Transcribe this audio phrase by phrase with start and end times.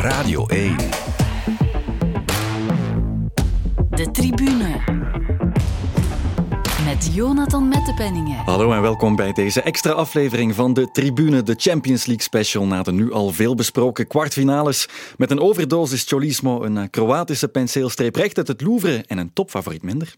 [0.00, 0.76] Radio 1.
[3.90, 4.80] De tribune.
[6.84, 8.36] Met Jonathan Mettepenningen.
[8.36, 12.82] Hallo en welkom bij deze extra aflevering van de Tribune, de Champions League special na
[12.82, 14.88] de nu al veel besproken kwartfinales.
[15.16, 19.82] Met een overdosis cholismo, een eh, Kroatische penseelstreep recht uit het Louvre en een topfavoriet
[19.82, 20.16] minder.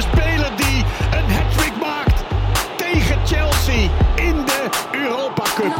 [0.00, 0.84] De speler die
[1.18, 2.24] een hat-trick maakt
[2.76, 5.72] tegen Chelsea in de Europa Cup.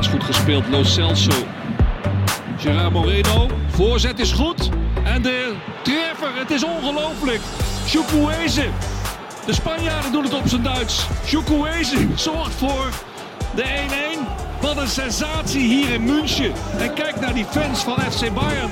[0.00, 1.32] Is goed gespeeld, Lo Celso.
[2.58, 4.70] Gerard Moreno, voorzet is goed.
[5.02, 7.40] En de treffer, het is ongelooflijk.
[7.86, 8.68] Chukwueze.
[9.46, 11.06] De Spanjaarden doen het op zijn Duits.
[11.24, 12.88] Chukwueze zorgt voor
[13.54, 14.60] de 1-1.
[14.60, 16.52] Wat een sensatie hier in München.
[16.78, 18.70] En kijk naar die fans van FC Bayern.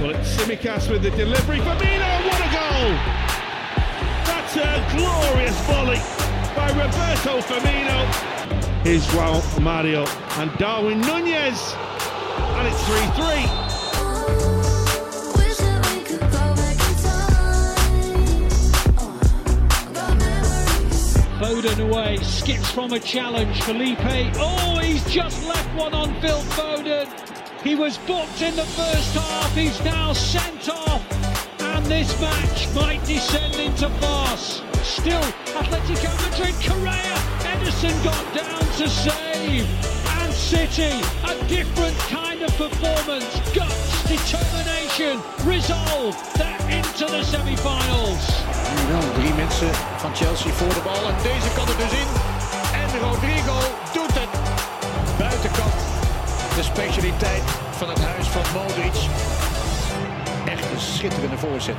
[0.00, 1.60] Well, it's with the delivery.
[1.60, 2.94] Firmino, what a goal!
[4.24, 6.00] That's a glorious volley
[6.54, 8.06] by Roberto Firmino.
[8.82, 10.04] Here's Joao Mario
[10.38, 11.74] and Darwin Nunez.
[12.56, 14.51] And it's 3
[21.42, 23.60] Foden away, skips from a challenge.
[23.64, 23.98] Felipe,
[24.36, 27.08] oh, he's just left one on Phil Foden.
[27.64, 31.02] He was booked in the first half, he's now sent off.
[31.60, 34.62] And this match might descend into farce.
[34.84, 35.20] Still,
[35.58, 39.66] Atletico Madrid, Correa, Edison got down to save.
[40.20, 43.26] And City, a different kind of performance.
[43.52, 46.14] Guts, determination, resolve.
[46.34, 48.61] They're into the semi-finals.
[48.76, 49.70] Nu wel drie mensen
[50.02, 51.08] van Chelsea voor de bal.
[51.10, 52.10] En deze kan er dus in.
[52.80, 53.58] En Rodrigo
[53.96, 54.32] doet het.
[55.18, 55.78] Buitenkant.
[56.56, 58.96] De specialiteit van het huis van Modric.
[60.46, 61.76] Echt een schitterende voorzet.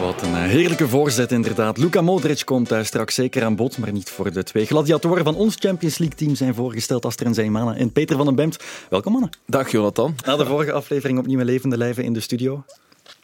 [0.00, 1.78] Wat een eh, heerlijke voorzet inderdaad.
[1.78, 5.34] Luka Modric komt daar straks zeker aan bod, maar niet voor de twee gladiatoren van
[5.34, 8.58] ons Champions League team zijn voorgesteld, Aster en Zeymana en Peter van den Bemt.
[8.90, 9.30] Welkom mannen.
[9.46, 10.14] Dag Jonathan.
[10.24, 12.64] Na de vorige aflevering opnieuw met levende lijven in de studio.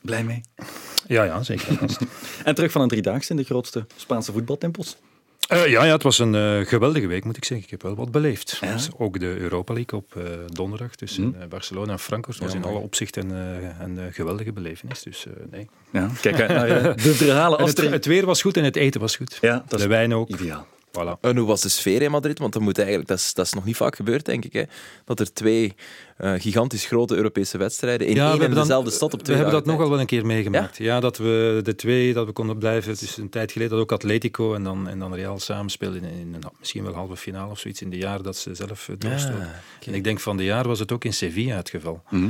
[0.00, 0.40] Blij mee.
[1.06, 1.78] Ja, ja, zeker.
[2.44, 4.96] En terug van een driedaagse in de grootste Spaanse voetbaltempels.
[5.48, 7.64] Eh, ja, ja, het was een eh, geweldige week, moet ik zeggen.
[7.66, 8.58] Ik heb wel wat beleefd.
[8.60, 8.72] Ja?
[8.72, 10.22] Dus ook de Europa League op eh,
[10.52, 11.42] donderdag tussen Hm.
[11.42, 13.30] eh, Barcelona en Frankfurt was in alle opzichten
[13.80, 15.02] een geweldige belevenis.
[15.02, 15.68] Dus nee.
[15.90, 19.16] Ja, kijk, nou, de verhalen En het, het weer was goed en het eten was
[19.16, 19.38] goed.
[19.40, 20.28] Ja, de wijn ook.
[20.28, 20.66] ideaal.
[20.98, 21.20] Voilà.
[21.20, 22.38] En hoe was de sfeer in Madrid?
[22.38, 24.52] Want dat, moet eigenlijk, dat, is, dat is nog niet vaak gebeurd, denk ik.
[24.52, 24.62] Hè?
[25.04, 25.74] Dat er twee
[26.16, 29.36] eh, gigantisch grote Europese wedstrijden in Ja, we één en dezelfde stad op We twee
[29.36, 30.76] hebben dat dagen nogal wel een keer meegemaakt.
[30.76, 31.00] Ja?
[31.00, 32.90] dat we de twee, dat we konden blijven.
[32.90, 36.02] Het is een tijd geleden dat ook Atletico en dan, en dan Real samen speelden
[36.02, 38.88] in, in een, misschien wel halve finale of zoiets in de jaar dat ze zelf
[38.88, 39.40] eh, doorstoten.
[39.40, 42.02] Ah, En ik denk van de jaar was het ook in Sevilla het geval.
[42.10, 42.28] Mhm.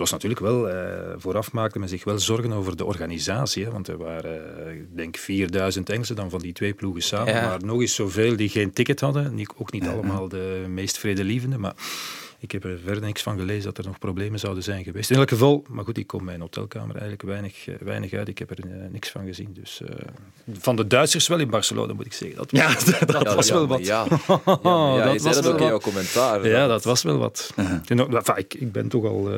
[0.00, 3.64] Het was natuurlijk wel, eh, vooraf maakte men zich wel zorgen over de organisatie.
[3.64, 7.34] Hè, want er waren, eh, ik denk, 4000 Engelsen dan van die twee ploegen samen.
[7.34, 7.46] Ja.
[7.46, 9.46] Maar nog eens zoveel die geen ticket hadden.
[9.56, 11.58] Ook niet allemaal de meest vredelievende.
[11.58, 11.74] Maar
[12.42, 15.10] ik heb er verder niks van gelezen dat er nog problemen zouden zijn geweest.
[15.10, 18.28] In elk geval, maar goed, ik kom mijn hotelkamer eigenlijk weinig, eh, weinig uit.
[18.28, 19.48] Ik heb er eh, niks van gezien.
[19.52, 20.06] Dus eh,
[20.52, 22.36] van de Duitsers wel in Barcelona, moet ik zeggen.
[22.36, 23.86] Dat, Ja, dat, dat was ja, wel wat.
[23.86, 24.06] Ja,
[24.62, 26.48] ja, Dat was dat ook in jouw commentaar.
[26.48, 27.52] Ja, dat was wel wat.
[27.86, 29.30] En ook- enfin, ik, ik ben toch al...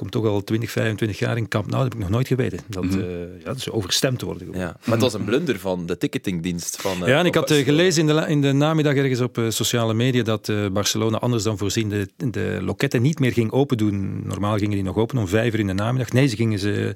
[0.00, 2.58] kom toch al 20, 25 jaar in Camp Nou, dat heb ik nog nooit geweten.
[2.68, 2.98] Dat, Mhm.
[3.00, 3.06] eh,
[3.38, 4.46] ja, dat ze overstemd worden.
[4.46, 4.60] gewoon.
[4.60, 4.66] Ja.
[4.84, 6.80] Maar het was een blunder van de ticketingdienst.
[6.80, 9.40] Van, eh, Ja, en ik had eh, gelezen in de, in de namiddag ergens op
[9.48, 13.76] sociale media dat eh, Barcelona anders dan voorzien de, de loketten niet meer ging open
[13.76, 14.26] doen.
[14.26, 16.12] Normaal gingen die nog open om vijf uur in de namiddag.
[16.12, 16.94] Nee, ze gingen ze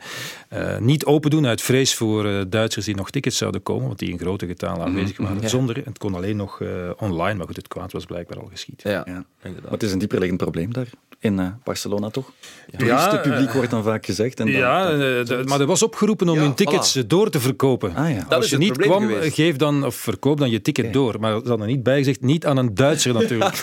[0.48, 3.98] eh, niet open doen uit vrees voor eh, Duitsers die nog tickets zouden komen, want
[3.98, 5.40] die in grote getalen aanwezig waren.
[5.40, 5.48] Ja.
[5.48, 6.68] Zonder, het kon alleen nog eh,
[6.98, 8.82] online, maar goed, het kwaad was blijkbaar al geschied.
[8.82, 9.02] Ja, Ja.
[9.42, 9.62] inderdaad.
[9.62, 10.88] Maar het is een dieperliggend probleem daar
[11.24, 12.32] in eh, Barcelona, toch?
[12.70, 14.40] Ja, Toeristenpubliek wordt dan vaak gezegd.
[14.40, 17.00] En dan, Ja, dan- eh, maar er was opgeroepen om Ja, hun tickets voilà.
[17.00, 17.94] eh, door te verkopen.
[17.94, 18.16] Ah, ja.
[18.28, 19.34] Dat Als je het niet kwam, geweest.
[19.34, 21.20] geef dan, of verkoop dan je ticket door.
[21.20, 23.60] Maar er zat er niet bij gezegd, niet aan een Duitser natuurlijk.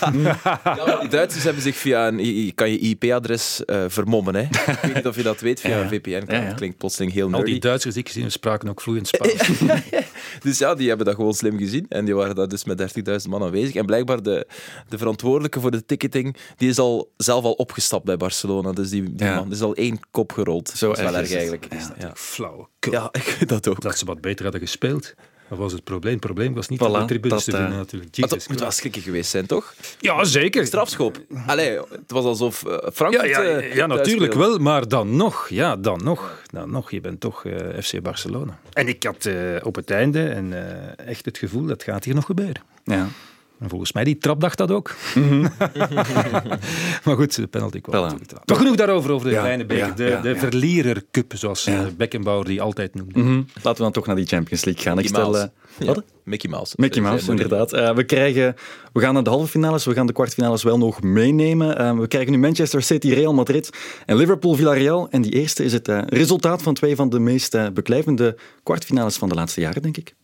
[0.64, 4.34] Ja, die Duitsers hebben zich via een kan je IP-adres eh, vermommen.
[4.34, 4.40] Hè?
[4.42, 5.82] Ik weet niet of je dat weet via Ja.
[5.82, 6.10] een VPN.
[6.10, 6.46] Ja, ja.
[6.46, 7.50] Dat klinkt plotseling heel Al nerdy.
[7.50, 9.48] die Duitsers die ik gezien spraken ook vloeiend Spaans.
[10.42, 11.86] Dus ja, die hebben dat gewoon slim gezien.
[11.88, 12.78] En die waren daar dus met
[13.24, 13.74] 30.000 man aanwezig.
[13.74, 14.46] En blijkbaar de,
[14.88, 18.72] de verantwoordelijke voor de ticketing, die is al zelf al opgestapt bij Barcelona.
[18.72, 19.34] Dus die, die Ja.
[19.34, 20.68] man is al één kop gerold.
[20.76, 21.60] Zo dat is wel erg erg is het.
[21.60, 21.72] eigenlijk.
[21.98, 22.06] Ja.
[22.06, 22.12] Ja.
[22.14, 22.68] Flauw.
[22.90, 23.80] Ja, ik vind dat ook.
[23.80, 25.14] Dat ze wat beter hadden gespeeld.
[25.48, 26.12] Wat was het probleem?
[26.12, 28.14] Het probleem was niet Voilà, de tribunes dat, te vinden eh, natuurlijk.
[28.16, 29.74] Jesus het moet wel schrikken geweest zijn, toch?
[30.00, 30.66] Ja, zeker.
[30.66, 31.20] Strafschop.
[31.46, 33.28] Allee, het was alsof eh, Ja, Frankfurt...
[33.28, 37.20] ja, eh, ja, natuurlijk wel, maar dan nog, ja, dan nog, dan nog, je bent
[37.20, 38.58] toch eh, FC Barcelona.
[38.72, 40.52] En ik had eh, op het einde en,
[40.96, 42.62] eh, echt het gevoel, dat gaat hier nog gebeuren.
[42.84, 43.08] Ja.
[43.62, 44.94] En volgens mij, die trap dacht dat ook.
[47.04, 48.02] maar goed, de penalty kwam Voilà.
[48.04, 48.42] natuurlijk eraan.
[48.46, 49.86] Maar genoeg daarover, over de Ja, kleine beker.
[49.86, 50.36] ja, de ja, de ja.
[50.36, 51.72] Verlierer Cup, zoals Ja.
[51.72, 53.18] eh, Beckenbauer die altijd noemde.
[53.18, 53.42] Mhm.
[53.54, 54.98] Laten we dan toch naar die Champions League gaan.
[54.98, 55.36] Ik Mickey stel...
[55.38, 55.44] Eh,
[55.78, 56.02] Ja, wat?
[56.24, 56.74] Mickey Mouse.
[56.76, 57.72] Mickey Zij- Mouse, inderdaad.
[57.72, 58.54] Eh, we, krijgen,
[58.92, 61.78] we gaan naar de halve finales, we gaan de kwartfinales wel nog meenemen.
[61.78, 63.70] Eh, we krijgen nu Manchester City, Real Madrid
[64.06, 65.08] en Liverpool, Villarreal.
[65.10, 69.16] En die eerste is het eh, resultaat van twee van de meest eh, beklijvende kwartfinales
[69.16, 70.14] van de laatste jaren, denk ik.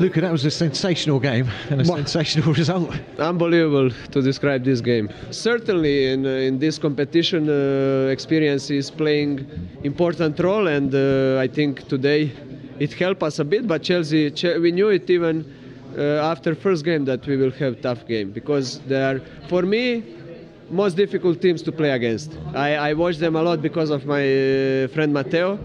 [0.00, 2.90] Luca, that was a sensational game and a sensational result.
[3.18, 5.08] unbelievable to describe this game.
[5.30, 9.46] Certainly, in uh, in this competition, uh, experience is playing
[9.84, 12.32] important role, and uh, I think today
[12.80, 13.66] it helped us a bit.
[13.68, 15.44] But Chelsea, Che- we knew it even
[15.96, 20.02] uh, after first game that we will have tough game because they are, for me,
[20.70, 22.32] most difficult teams to play against.
[22.54, 25.58] I, I watch them a lot because of my uh, friend Matteo,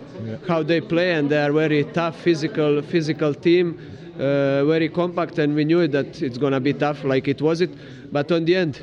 [0.47, 3.79] how they play, and they are very tough, physical, physical team,
[4.19, 7.69] very compact, and we knew that it's gonna be tough, like it was it.
[8.11, 8.81] But on the end,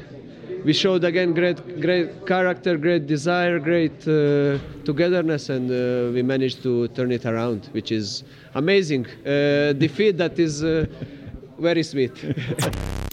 [0.65, 6.63] we showed again great, great character, great desire, great uh, togetherness, and uh, we managed
[6.63, 8.25] to turn it around, which is
[8.55, 9.07] amazing.
[9.25, 10.85] Uh, defeat that is uh,
[11.59, 12.13] very sweet.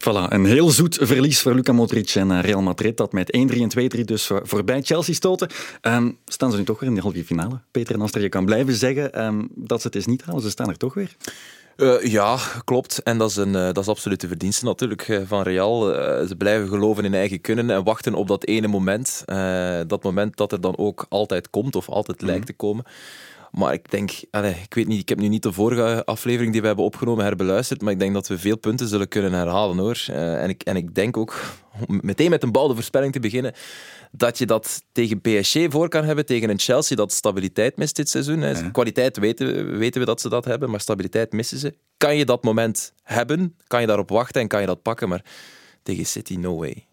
[0.04, 3.70] Voilà, een heel zoet verlies voor Luka Modric en Real Madrid, dat met 1-3 en
[3.98, 5.48] 2-3 dus voor- voorbij Chelsea stoten.
[5.82, 8.22] Ehm, staan ze nu toch weer in de halve finale, Peter en Aster?
[8.22, 10.94] Je kan blijven zeggen ehm, dat ze het eens niet halen, ze staan er toch
[10.94, 11.16] weer.
[11.76, 13.04] Eh, ja, klopt.
[13.04, 15.82] En dat is, een, eh, dat is absoluut de verdienste natuurlijk eh, van Real.
[16.28, 19.24] Ze blijven geloven in eigen kunnen en wachten op dat ene moment.
[19.88, 22.86] Dat moment dat er dan ook altijd komt of altijd lijkt te komen.
[23.52, 26.62] Maar ik denk, allee, ik weet niet, ik heb nu niet de vorige aflevering die
[26.62, 30.06] we hebben opgenomen herbeluisterd, maar ik denk dat we veel punten zullen kunnen herhalen hoor.
[30.16, 31.42] En, ik, en ik denk ook,
[31.88, 33.54] om meteen met een bouwde voorspelling te beginnen,
[34.16, 38.10] dat je dat tegen PSG voor kan hebben, tegen een Chelsea dat stabiliteit mist dit
[38.10, 38.42] seizoen.
[38.42, 38.72] Hè.
[38.72, 41.74] Kwaliteit weten, weten we dat ze dat hebben, maar stabiliteit missen ze.
[41.98, 45.24] Kan je dat moment hebben, kan je daarop wachten en kan je dat pakken, maar
[45.84, 46.86] tegen City, no way.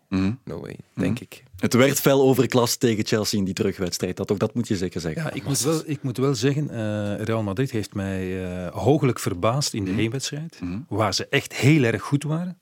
[0.45, 1.45] No way, denk ik.
[1.57, 5.01] Het werd fel overklast tegen Chelsea in die terugwedstrijd, dat, ook, dat moet je zeker
[5.01, 5.23] zeggen.
[5.23, 9.19] Ja, ik moet wel, ik moet wel zeggen, eh, Real Madrid heeft mij eh hooglijk
[9.19, 10.59] verbaasd in de heenwedstrijd,
[10.89, 12.59] waar ze echt heel erg goed waren.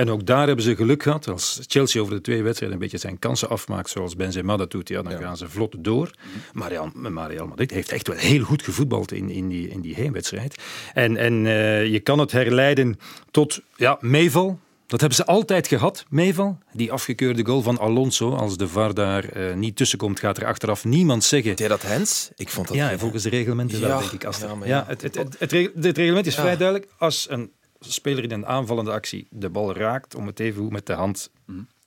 [0.00, 1.28] En ook daar hebben ze geluk gehad.
[1.28, 4.88] Als Chelsea over de twee wedstrijden een beetje zijn kansen afmaakt, zoals Benzema dat doet,
[4.88, 6.10] ja, dan gaan ze vlot door.
[6.52, 9.80] Maar Real, maar Real Madrid heeft echt wel heel goed gevoetbald in, in, die, in
[9.80, 10.62] die heenwedstrijd.
[10.94, 12.98] En, en eh, je kan het herleiden
[13.30, 14.58] tot ja, meeval.
[14.86, 16.58] Dat hebben ze altijd gehad, meeval.
[16.72, 20.84] Die afgekeurde goal van Alonso, als de VAR daar eh, niet tussenkomt, gaat er achteraf
[20.84, 21.56] niemand zeggen...
[21.56, 22.30] Deed dat Hens?
[22.36, 22.76] Ik vond dat...
[22.76, 24.24] Ja, volgens de reglementen wel, Ja, denk ik.
[24.24, 24.84] Als ja, maar ja, ja.
[24.86, 26.90] het, het, het, het reglement is vrij duidelijk.
[26.98, 27.50] Als een
[27.80, 31.30] speler in een aanvallende actie de bal raakt, om het even hoe met de hand,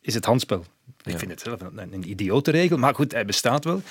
[0.02, 0.66] is het handspel.
[1.04, 3.82] Ik vind het zelf een, een idiote regel, maar goed, hij bestaat wel.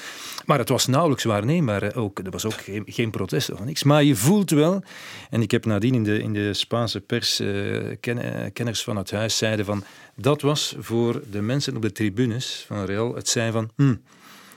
[0.46, 1.94] Maar het was nauwelijks waarneembaar.
[1.94, 3.82] Ook, er was ook geen, geen protest of niks.
[3.82, 4.82] Maar je voelt wel,
[5.30, 8.96] en ik heb nadien in de, in de Spaanse pers eh, ken- eh, kenners van
[8.96, 9.84] het huis zeiden van,
[10.16, 13.94] dat was voor de mensen op de tribunes van Real het zijn van, hm,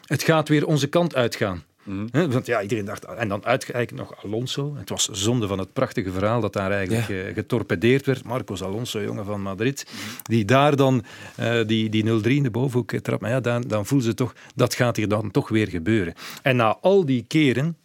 [0.05, 1.63] het gaat weer onze kant uitgaan.
[2.11, 4.75] Hè, want ja, iedereen dacht, en dan eigenlijk nog Alonso.
[4.75, 8.23] Het was zonde van het prachtige verhaal dat daar eigenlijk eh, getorpedeerd werd.
[8.23, 9.87] Marcos Alonso, jongen van Madrid,
[10.23, 11.03] die daar dan
[11.35, 13.21] eh, die, die 0-3 in de bovenhoek trapt.
[13.21, 16.13] Maar ja, dan, dan voelen ze toch, dat gaat hier dan toch weer gebeuren.
[16.41, 17.77] En na al die keren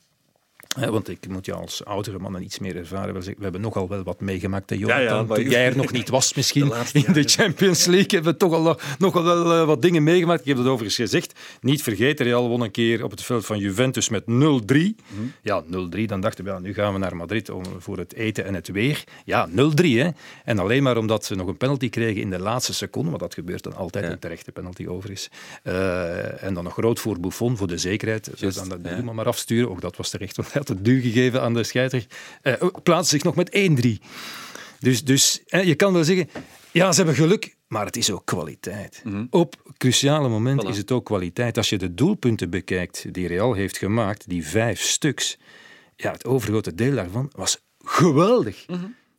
[0.76, 4.02] want ik moet je als oudere man en iets meer ervaren we hebben nogal wel
[4.02, 4.70] wat meegemaakt.
[4.70, 7.86] Hè, Jonathan, Ja, ja, toen jij er nog niet was misschien De in de Champions
[7.86, 10.40] League hebben we toch al nogal wel eh, wat dingen meegemaakt.
[10.40, 11.38] Ik heb het overigens gezegd.
[11.60, 14.26] Niet vergeten, Real won een keer op het veld van Juventus met 0-3.
[15.42, 15.68] Ja, 0-3.
[16.06, 18.68] Dan dachten we, ja, nu gaan we naar Madrid om, voor het eten en het
[18.68, 19.04] weer.
[19.24, 20.08] Ja, 0-3 hè.
[20.44, 23.34] En alleen maar omdat ze nog een penalty kregen in de laatste seconde, wat dat
[23.34, 25.30] gebeurt dan altijd een terechte penalty over is.
[25.62, 28.38] Eh, en dan nog rood voor Buffon, voor de zekerheid.
[28.38, 29.70] Dus dan dat doe maar maar afsturen.
[29.70, 32.18] Ook dat was terecht, want had het duw gegeven aan de scheidsrechter.
[32.42, 33.50] Eh plaatste zich nog met
[34.00, 34.04] 1-3.
[34.78, 36.28] Dus, dus je kan wel zeggen,
[36.72, 39.02] ja, ze hebben geluk, maar het is ook kwaliteit.
[39.30, 41.56] Op cruciale momenten is het ook kwaliteit.
[41.56, 45.38] Als je de doelpunten bekijkt die Real heeft gemaakt, die vijf stuks,
[45.96, 48.66] ja, het overgrote deel daarvan was geweldig.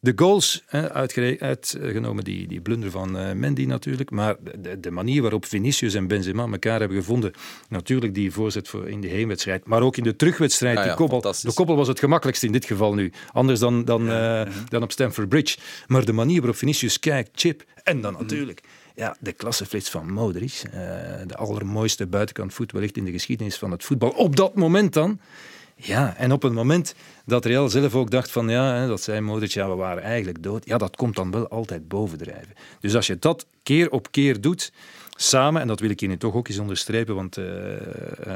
[0.04, 0.64] De goals,
[1.40, 6.08] uitgenomen die, die blunder van eh, Mendy natuurlijk, maar de, de manier waarop Vinicius en
[6.08, 7.32] Benzema elkaar hebben gevonden,
[7.70, 10.98] natuurlijk die voorzet voor in de heenwedstrijd, maar ook in de terugwedstrijd, Ja, die ja,
[10.98, 11.22] koppel.
[11.22, 11.50] fantastisch.
[11.50, 14.92] De koppel was het gemakkelijkst in dit geval nu, anders dan, dan, eh, dan op
[14.92, 15.58] Stamford Bridge.
[15.88, 18.62] Maar de manier waarop Vinicius kijkt, chip, en dan natuurlijk
[18.96, 20.72] ja, de klasseflits van Modric, eh,
[21.28, 25.20] de allermooiste buitenkant voet wellicht in de geschiedenis van het voetbal, op dat moment dan.
[25.84, 26.96] Ja, en op het moment
[27.26, 30.66] dat Real zelf ook dacht van ja, dat zei Modric, ja, we waren eigenlijk dood.
[30.66, 32.54] Ja, dat komt dan wel altijd bovendrijven.
[32.80, 34.72] Dus als je dat keer op keer doet,
[35.22, 37.74] samen, en dat wil ik hier nu toch ook eens onderstrepen, want eh,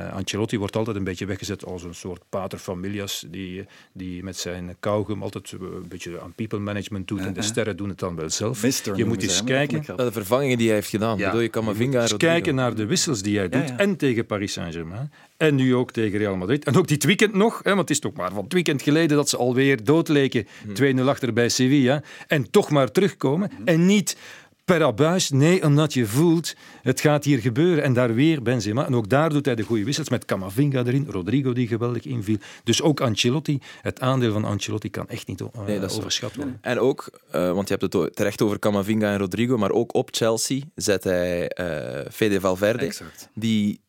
[0.08, 4.38] eh, Ancelotti wordt altijd een beetje weggezet als een soort pater familias, die, die met
[4.38, 8.00] zijn kauwgum altijd eh, een beetje aan people management doet en de sterren doen het
[8.00, 8.64] dan wel zelf.
[8.64, 9.84] Mister je moet eens kijken.
[9.84, 10.06] grappig.
[10.06, 11.18] De vervangingen die hij heeft gedaan.
[11.18, 11.26] Ja.
[11.26, 13.68] Bedoel, je Camavinga en eens kijken naar de wissels die hij doet.
[13.68, 13.78] ja.
[13.78, 15.12] En tegen Paris Saint-Germain.
[15.38, 16.66] En nu ook tegen Real Madrid.
[16.66, 17.60] En ook dit weekend nog.
[17.64, 20.48] Hè, want het is toch maar van het weekend geleden dat ze alweer doodleken.
[20.98, 22.04] 2-0 achter bij Sevilla.
[22.28, 23.52] En toch maar terugkomen.
[23.66, 24.18] En niet
[24.66, 25.30] per abuis.
[25.30, 27.84] Nee, omdat je voelt, het gaat hier gebeuren.
[27.84, 28.86] En daar weer Benzema.
[28.86, 30.10] En ook daar doet hij de goede wissels.
[30.10, 31.08] Met Camavinga erin.
[31.10, 32.38] Rodrigo die geweldig inviel.
[32.64, 33.60] Dus ook Ancelotti.
[33.82, 36.58] Het aandeel van Ancelotti kan echt niet Nee, is overschat worden.
[36.62, 40.10] En ook, eh, want je hebt het terecht over Camavinga en Rodrigo, maar ook op
[40.12, 42.86] Chelsea zet hij eh Fede Valverde.
[42.86, 43.30] Exact.
[43.34, 43.80] Die,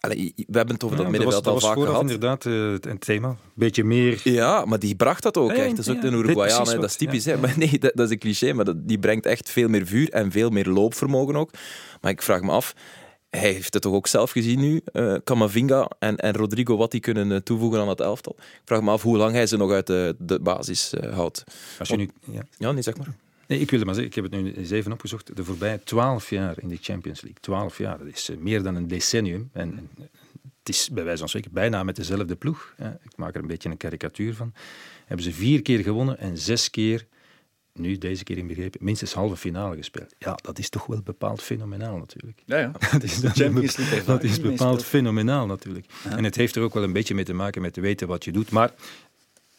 [0.00, 2.00] allee, we hebben het over dat dat middenveld dat al was vaak gehad.
[2.00, 3.36] inderdaad eh, het, het thema.
[3.54, 4.20] Beetje meer...
[4.24, 5.76] Ja, maar die bracht dat ook Ja, ja, echt.
[5.76, 7.24] Dat is ook een wat, dat is typisch.
[7.24, 7.36] Hè.
[7.36, 10.10] Maar nee, dat, dat is een cliché, maar dat, die brengt echt veel meer vuur
[10.10, 11.50] en veel meer loopvermogen ook.
[12.00, 12.74] Maar ik vraag me af,
[13.30, 17.00] hij heeft het toch ook zelf gezien nu, eh Camavinga en, en Rodrigo, wat die
[17.00, 18.34] kunnen eh, toevoegen aan het elftal.
[18.38, 21.44] Ik vraag me af hoe lang hij ze nog uit de, de basis eh, houdt.
[21.78, 22.42] Als je nu, ja.
[22.58, 23.14] Ja, nee, zeg maar.
[23.52, 25.36] Nee, ik wilde maar zeggen, ik heb het nu eens even opgezocht.
[25.36, 28.74] De voorbije twaalf jaar in de Champions League, twaalf jaar, dat is eh, meer dan
[28.74, 29.50] een decennium.
[29.52, 29.88] En en
[30.58, 32.74] het is bij wijze van spreken bijna met dezelfde ploeg.
[32.76, 32.90] hè.
[32.90, 34.52] Ik maak er een beetje een karikatuur van.
[35.06, 37.06] Hebben ze vier keer gewonnen en zes keer,
[37.72, 40.14] nu deze keer inbegrepen, minstens halve finale gespeeld.
[40.18, 42.42] Ja, dat is toch wel bepaald fenomenaal natuurlijk.
[42.46, 42.72] Ja, ja.
[42.92, 45.86] Dat is, De Champions League dat ervaring is bepaald fenomenaal natuurlijk.
[46.04, 48.24] En het heeft er ook wel een beetje mee te maken met te weten wat
[48.24, 48.50] je doet.
[48.50, 48.72] Maar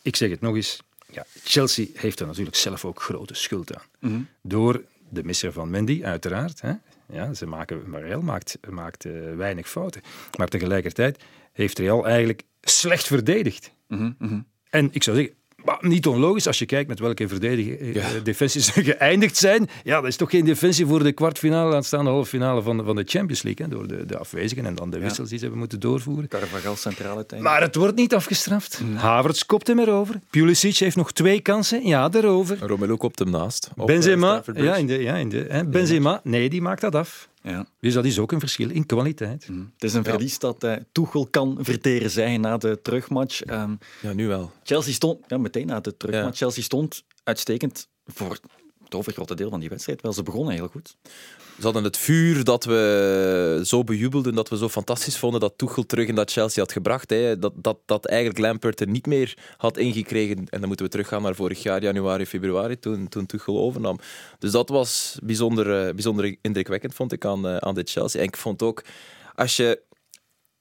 [0.02, 0.82] ik zeg het nog eens,
[1.14, 3.86] ja, Chelsea heeft er natuurlijk zelf ook grote schuld aan.
[4.00, 4.22] Mhm.
[4.42, 6.62] Door de misser van Mendy, uiteraard.
[6.62, 6.74] Hè.
[7.12, 10.02] Ja, ze maken, maar Real maakt, maakt eh, weinig fouten.
[10.38, 13.72] Maar tegelijkertijd heeft Real eigenlijk slecht verdedigd.
[13.88, 14.42] Mhm, mhm.
[14.70, 18.66] En ik zou zeggen, maar niet onlogisch als je kijkt met welke verdedigen, eh, defensies
[18.74, 19.70] ze geëindigd zijn.
[19.84, 22.84] Ja, dat is toch geen defensie voor de kwartfinale, laat staan de halve finale van,
[22.86, 23.66] van de Champions League.
[23.66, 26.28] Hè, door de, de afwezigen en dan de wissels die ze hebben moeten doorvoeren.
[26.28, 27.58] Carvajal centraal uiteindelijk.
[27.58, 28.82] Maar het wordt niet afgestraft.
[28.96, 30.20] Havertz kopt hem erover.
[30.30, 31.88] Pulisic heeft nog twee kansen.
[31.88, 32.58] Ja, daarover.
[32.62, 33.70] Romelu kopt hem naast.
[33.78, 34.64] eh, Benzema, Bridge.
[34.64, 35.66] ja, in de, ja, in de, hè.
[35.66, 37.30] Benzema, nee, die maakt dat af.
[37.44, 37.66] Ja.
[37.80, 39.48] Dus dat is ook een verschil in kwaliteit.
[39.48, 43.42] Het is een verlies dat eh Tuchel kan verteren zijn na de terugmatch.
[43.42, 44.52] Ehm, Ja, nu wel.
[44.64, 46.46] Chelsea stond, ja, meteen na de terugmatch, Ja.
[46.46, 48.40] Chelsea stond uitstekend voor
[48.96, 50.02] overgrote deel van die wedstrijd.
[50.02, 50.96] Wel, ze begonnen heel goed.
[51.58, 55.86] Ze hadden het vuur dat we zo bejubelden, dat we zo fantastisch vonden dat Tuchel
[55.86, 57.10] terug in dat Chelsea had gebracht.
[57.10, 57.40] Hè.
[57.40, 60.38] Dat, dat, dat eigenlijk Lampert er niet meer had ingekregen.
[60.38, 64.00] En dan moeten we teruggaan naar vorig jaar, januari, februari, toen, toen Tuchel overnam.
[64.40, 68.22] Dus dat was bijzonder, eh, bijzonder indrukwekkend, vond ik, aan, eh, aan dit Chelsea.
[68.22, 68.84] En ik vond ook,
[69.36, 69.82] als je...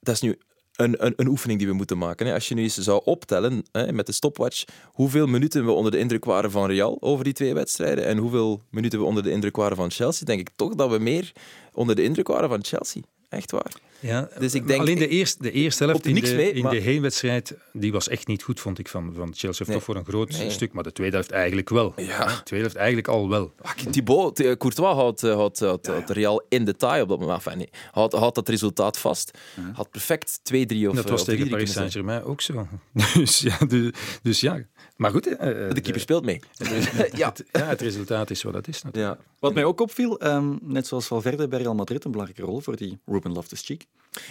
[0.01, 0.39] Dat is nu
[0.77, 2.33] een, een, een oefening die we moeten maken.
[2.33, 6.25] Als je nu eens zou optellen met de stopwatch hoeveel minuten we onder de indruk
[6.25, 9.77] waren van Real over die twee wedstrijden en hoeveel minuten we onder de indruk waren
[9.77, 11.33] van Chelsea, denk ik toch dat we meer
[11.73, 13.03] onder de indruk waren van Chelsea.
[13.29, 13.92] Echt waar.
[14.03, 16.73] Ja, Dus ik denk- alleen de eerste, de eerste helft in, de, mee, in maar-
[16.73, 19.67] de heenwedstrijd, die was echt niet goed, vond ik, van, van Chelsea.
[19.67, 19.77] Nee.
[19.77, 20.51] toch voor een groot Nee.
[20.51, 21.93] stuk, maar de tweede helft eigenlijk wel.
[21.97, 22.27] Ja.
[22.27, 23.53] De tweede helft eigenlijk al wel.
[23.61, 27.39] Ah, Thibaut, eh, Courtois houdt, eh, houdt, houdt, houdt Real in detail op dat moment.
[27.45, 29.39] Enfin, nee, houdt, houdt dat resultaat vast.
[29.73, 31.73] Had perfect 2-3 of dat eh, was tegen 3-3 Paris.
[31.73, 32.67] Saint-Germain ook zo.
[33.15, 33.93] Dus ja, de-
[34.23, 34.59] dus ja.
[34.97, 35.27] maar goed.
[35.27, 36.41] eh, De keeper speelt mee.
[37.15, 37.29] ja.
[37.29, 38.83] Het, ja, het resultaat is wat het is.
[38.83, 39.19] natuurlijk.
[39.19, 39.25] Ja.
[39.39, 42.77] Wat mij ook opviel, ehm, net zoals Valverde bij Real Madrid, een belangrijke rol voor
[42.77, 43.87] die Ruben Loftus-Cheek.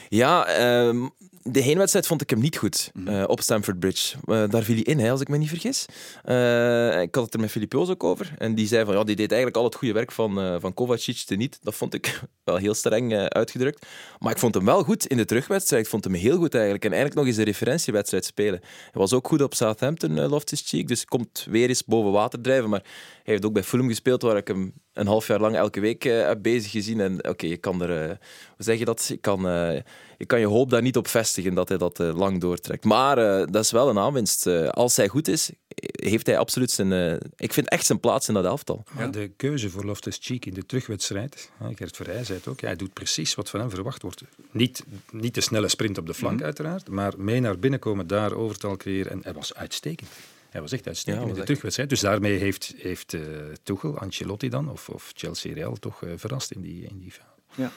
[0.10, 1.10] Ja, ehm,
[1.44, 4.18] de heenwedstrijd vond ik hem niet goed eh, op Stamford Bridge.
[4.26, 5.86] Eh, daar viel hij in, hè, als ik me niet vergis.
[6.24, 8.34] Eh, ik had het er met Filipio's ook over.
[8.38, 11.18] En die zei van, ja, die deed eigenlijk al het goede werk van, van Kovacic
[11.18, 11.60] teniet.
[11.62, 13.86] Dat vond ik wel heel streng uitgedrukt.
[14.20, 15.84] Maar ik vond hem wel goed in de terugwedstrijd.
[15.84, 16.86] Ik vond hem heel goed eigenlijk.
[16.86, 18.60] En eigenlijk nog eens een referentiewedstrijd spelen.
[18.62, 20.88] Hij was ook goed op Southampton, Loftus-Cheek.
[20.88, 22.70] Dus komt weer eens boven water drijven.
[22.70, 25.80] Maar hij heeft ook bij Fulham gespeeld, waar ik hem een half jaar lang elke
[25.80, 27.00] week heb bezig gezien.
[27.00, 28.08] En oké, je kan er...
[28.08, 28.18] hoe
[28.58, 29.06] zeg je dat?
[29.08, 29.46] Je kan,
[30.22, 32.84] je kan je hoop daar niet op vestigen dat hij dat eh, lang doortrekt.
[32.84, 34.48] Maar eh, dat is wel een aanwinst.
[34.48, 35.50] Eh, als hij goed is,
[35.92, 36.92] heeft hij absoluut zijn...
[36.92, 38.84] eh, ik vind echt zijn plaats in dat elftal.
[38.92, 42.68] Maar de keuze voor Loftus-Cheek in de terugwedstrijd, hè, Gert Verheij zei het ook, ja,
[42.68, 44.22] hij doet precies wat van hem verwacht wordt.
[44.52, 46.44] Niet, niet de snelle sprint op de flank Mhm.
[46.46, 49.12] uiteraard, maar mee naar binnen komen, daar overtal creëren.
[49.12, 50.10] En hij was uitstekend.
[50.50, 51.90] Hij was echt uitstekend Ja, in de echt- terugwedstrijd.
[51.90, 53.22] Dus daarmee heeft, heeft eh
[53.64, 57.30] Tuchel, Ancelotti dan, of, of Chelsea Real, toch verrast in die, in die fase.
[57.56, 57.72] Ja.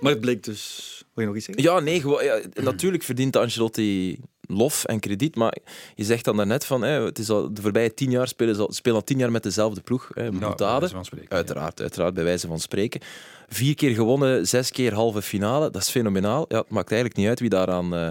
[0.00, 0.92] Maar het bleek dus...
[1.14, 1.64] Wil je nog iets zeggen?
[1.64, 5.56] Ja, nee, gewoon, ja, natuurlijk verdient Ancelotti lof en krediet, maar
[5.94, 8.60] je zegt dan daarnet van, hè, het is al, de voorbije tien jaar spelen ze
[8.60, 10.10] al, spelen al tien jaar met dezelfde ploeg.
[10.14, 11.36] Hè, wijze van spreken, ja.
[11.36, 13.00] uiteraard, uiteraard, bij wijze van spreken.
[13.48, 16.44] Vier keer gewonnen, zes keer halve finale, dat is fenomenaal.
[16.48, 18.08] Ja, het maakt eigenlijk niet uit wie daar aan, eh,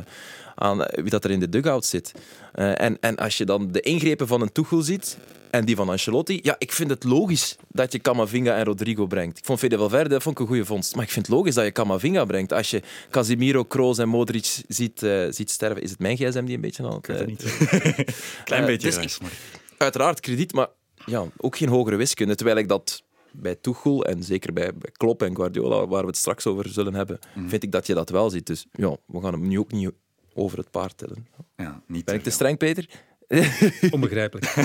[0.55, 2.11] aan eh, wie dat er in de dugout zit.
[2.53, 5.17] Eh, en, en als je dan de ingrepen van een Tuchel ziet
[5.51, 9.37] en die van Ancelotti, ja, ik vind het logisch dat je Camavinga en Rodrigo brengt.
[9.37, 11.65] Ik vond Fede Valverde vond ik een goede vondst, maar ik vind het logisch dat
[11.65, 12.53] je Camavinga brengt.
[12.53, 16.55] Als je Casemiro, Kroos en Modric ziet, eh, ziet sterven, is het mijn gsm die
[16.55, 17.09] een beetje aan het...
[17.09, 18.05] eh,
[18.43, 19.31] Klein beetje dus maar-
[19.77, 20.67] Uiteraard krediet, maar
[21.05, 22.35] ja, ook geen hogere wiskunde.
[22.35, 26.17] Terwijl ik dat bij Tuchel en zeker bij, bij Klopp en Guardiola, waar we het
[26.17, 27.47] straks over zullen hebben, Mhm.
[27.49, 28.45] vind ik dat je dat wel ziet.
[28.47, 29.91] Dus ja, we gaan hem nu ook niet
[30.33, 31.27] over het paard tellen.
[31.55, 32.37] Ja, niet Ben ik te veel.
[32.39, 32.89] streng, Peter?
[33.91, 34.45] Onbegrijpelijk.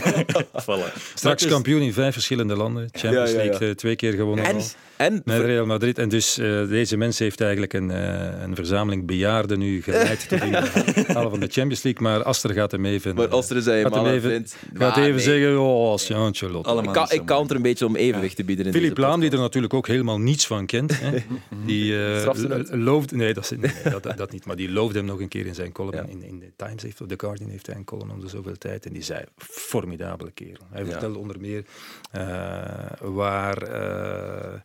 [0.62, 0.92] Voilà.
[1.14, 2.88] Straks kampioen in vijf verschillende landen.
[2.92, 3.50] Champions Ja, ja, ja.
[3.50, 4.44] League eh, twee keer gewonnen.
[4.44, 4.62] En, al.
[4.96, 5.98] en Met Real Madrid.
[5.98, 10.42] En dus eh, deze mens heeft eigenlijk een, eh, een verzameling bejaarden nu geleid tot
[10.42, 12.02] in de halen van de Champions League.
[12.02, 13.14] Maar Aster gaat hem even...
[13.14, 14.56] maar er een gaat hem even, vindt...
[14.75, 16.70] gaat even nee, zeggen, oh, Ancelotti.
[16.70, 19.38] Allemaal Ik ik counter een beetje om evenwicht te bieden in Philippe Laam, die er
[19.38, 21.18] natuurlijk ook helemaal niets van kent, hè,
[21.66, 22.68] die eh, Straf ze uit?
[22.70, 23.16] lo- loofde...
[23.16, 24.44] Nee, dat, is, nee dat, dat, dat niet.
[24.46, 25.96] Maar die loofde hem nog een keer in zijn column.
[25.96, 26.02] Ja.
[26.08, 28.57] In, in de Times heeft, of The Guardian heeft hij een column om de zoveel
[28.58, 28.86] tijd.
[28.86, 30.66] En die zei, formidabele kerel.
[30.70, 30.90] Hij Ja.
[30.90, 31.64] vertelde onder meer
[32.10, 33.62] eh, waar...
[33.62, 34.60] eh,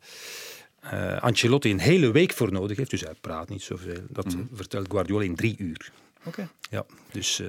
[1.21, 4.03] Ancelotti een hele week voor nodig heeft, dus hij praat niet zoveel.
[4.09, 5.91] Dat vertelt Guardiola in drie uur.
[6.25, 6.49] Oké.
[6.69, 7.41] Ja, dus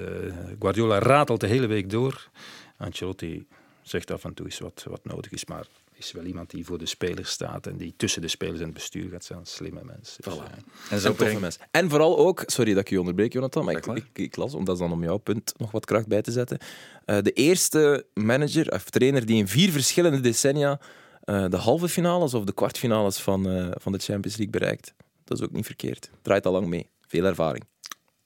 [0.58, 2.28] Guardiola ratelt de hele week door.
[2.76, 3.46] Ancelotti
[3.82, 5.66] zegt af en toe eens wat, wat nodig is, maar
[6.04, 8.75] is wel iemand die voor de spelers staat en die tussen de spelers en het
[8.75, 9.38] bestuur gaat zijn.
[9.38, 10.16] Een slimme mens.
[10.20, 10.42] Dus, eh,
[10.90, 11.58] En zo toffe brengt mens.
[11.70, 14.64] En vooral ook, sorry dat ik je onderbreek, Jonathan, maar ik, ik, ik las, om
[14.64, 16.58] dat dan om jouw punt nog wat kracht bij te zetten.
[17.04, 20.80] eh, de eerste manager of trainer die in vier verschillende decennia
[21.25, 24.94] eh, de halve finales of de kwartfinales van, eh, van de Champions League bereikt.
[25.25, 26.11] Dat is ook niet verkeerd.
[26.23, 26.88] Draait al lang mee.
[27.06, 27.64] Veel ervaring.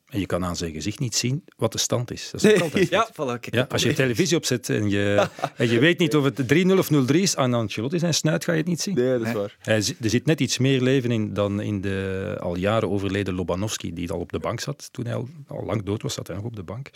[0.08, 2.30] En je kan aan zijn gezicht niet zien wat de stand is.
[2.30, 2.88] Dat is ook altijd.
[2.98, 3.40] Ja, voilà.
[3.40, 6.78] kijk, Ja, als je televisie opzet en je, en je weet niet of het 3-0
[6.78, 8.94] of 0-3 is, aan Ancelotti zijn snuit ga je het niet zien.
[8.94, 9.56] Nee, dat is waar.
[9.58, 13.92] Hij, er zit net iets meer leven in dan in de al jaren overleden Lobanovski,
[13.92, 14.88] die al op de bank zat.
[14.92, 16.90] Toen hij al, al lang dood was, zat hij nog op de bank.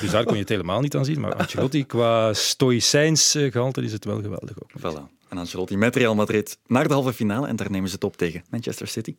[0.00, 1.20] Dus daar kon je het helemaal niet aan zien.
[1.20, 4.70] Maar Ancelotti, qua stoïcijns eh, gehalte, is het wel geweldig ook.
[4.78, 5.16] Voilà.
[5.28, 8.16] En Ancelotti met Real Madrid naar de halve finale en daar nemen ze het op
[8.16, 9.14] tegen Manchester City.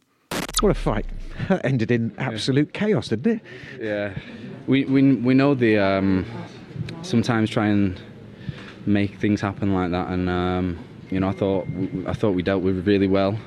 [0.62, 1.06] What a fight.
[1.48, 3.42] That ended in absolute chaos, didn't it?
[3.82, 4.14] Yeah,
[4.68, 6.26] we we we know the um,
[7.02, 8.00] sometimes try and
[8.86, 11.66] make things happen like that, and um, you know I thought
[12.08, 13.40] I thought we dealt with it really well.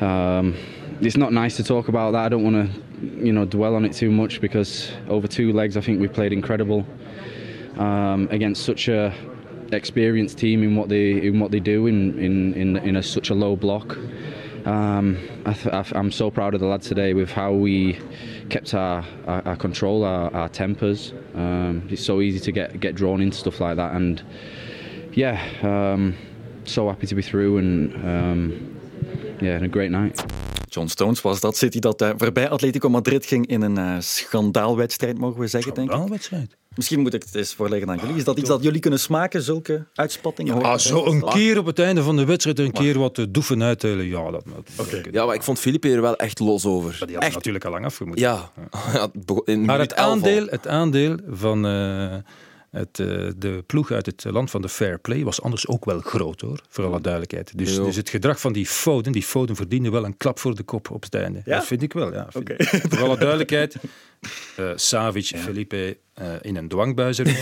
[0.00, 0.56] Um,
[1.00, 2.24] it's not nice to talk about that.
[2.24, 5.76] I don't want to you know dwell on it too much because over two legs
[5.76, 6.86] I think we played incredible
[7.76, 9.14] um, against such a
[9.72, 13.28] experienced team in what they in what they do in in in, in a, such
[13.28, 13.98] a low block.
[14.66, 17.98] Um, I th- I th- I'm so proud of the lads today with how we
[18.48, 21.12] kept our, our, our control, our, our tempers.
[21.34, 24.22] Um, it's so easy to get get drawn into stuff like that, and
[25.12, 26.14] yeah, um,
[26.64, 28.78] so happy to be through, and um,
[29.40, 30.24] yeah, and a great night.
[30.68, 35.18] John Stones was dat City dat eh, voorbij Atletico Madrid ging in een eh, schandaalwedstrijd,
[35.18, 35.92] mogen we zeggen, denk ik.
[35.92, 36.56] Schandaalwedstrijd.
[36.76, 38.16] Misschien moet ik het eens voorleggen aan jullie.
[38.16, 40.52] Is dat iets dat jullie kunnen smaken, zulke uitspattingen?
[40.54, 43.30] Hoor Ah, zo een keer op het einde van de wedstrijd een keer wat de
[43.30, 44.06] doefen uitdelen.
[44.06, 44.70] Ja, dat moet.
[45.10, 47.06] Ja, maar ik vond Philippe er wel echt los over.
[47.06, 47.34] Die had echt.
[47.34, 48.18] natuurlijk al lang afgemoet.
[48.18, 48.50] Ja.
[48.92, 50.12] Ja, het begon- in Maar het 11 al.
[50.14, 52.14] aandeel, het aandeel van eh,
[52.70, 56.00] het, eh, de ploeg uit het land van de fair play was anders ook wel
[56.00, 57.58] groot hoor, voor alle duidelijkheid.
[57.58, 60.62] Dus, dus het gedrag van die Foden, die Foden verdiende wel een klap voor de
[60.62, 61.42] kop op het einde.
[61.44, 61.56] Ja?
[61.56, 62.26] Dat vind ik wel, ja.
[62.30, 62.62] vind ik.
[62.88, 63.76] Voor alle duidelijkheid,
[64.56, 67.26] eh Savic, Felipe eh, in een dwangbuizer.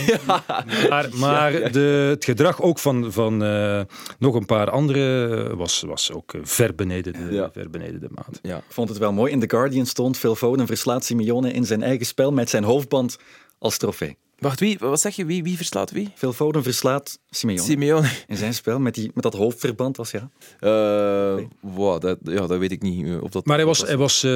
[0.89, 3.81] Maar, maar de, het gedrag ook van, van eh,
[4.19, 7.51] nog een paar anderen was, was ook ver beneden de, Ja.
[7.53, 8.39] ver beneden de maat.
[8.43, 8.57] Ja.
[8.57, 9.33] Ik vond het wel mooi.
[9.33, 13.19] In The Guardian stond Phil Foden verslaat Simeone in zijn eigen spel met zijn hoofdband
[13.59, 14.17] als trofee.
[14.39, 15.25] Wacht, wie, wat zeg je?
[15.25, 16.13] Wie, wie verslaat wie?
[16.15, 18.09] Phil Foden verslaat Simeone Simeone.
[18.27, 19.97] in zijn spel met, die, met dat hoofdverband.
[19.97, 20.31] Was, ja.
[20.61, 23.07] Eh, wow, dat, ja, dat weet ik niet.
[23.07, 24.31] eh, Of dat, Maar hij was, hij was eh,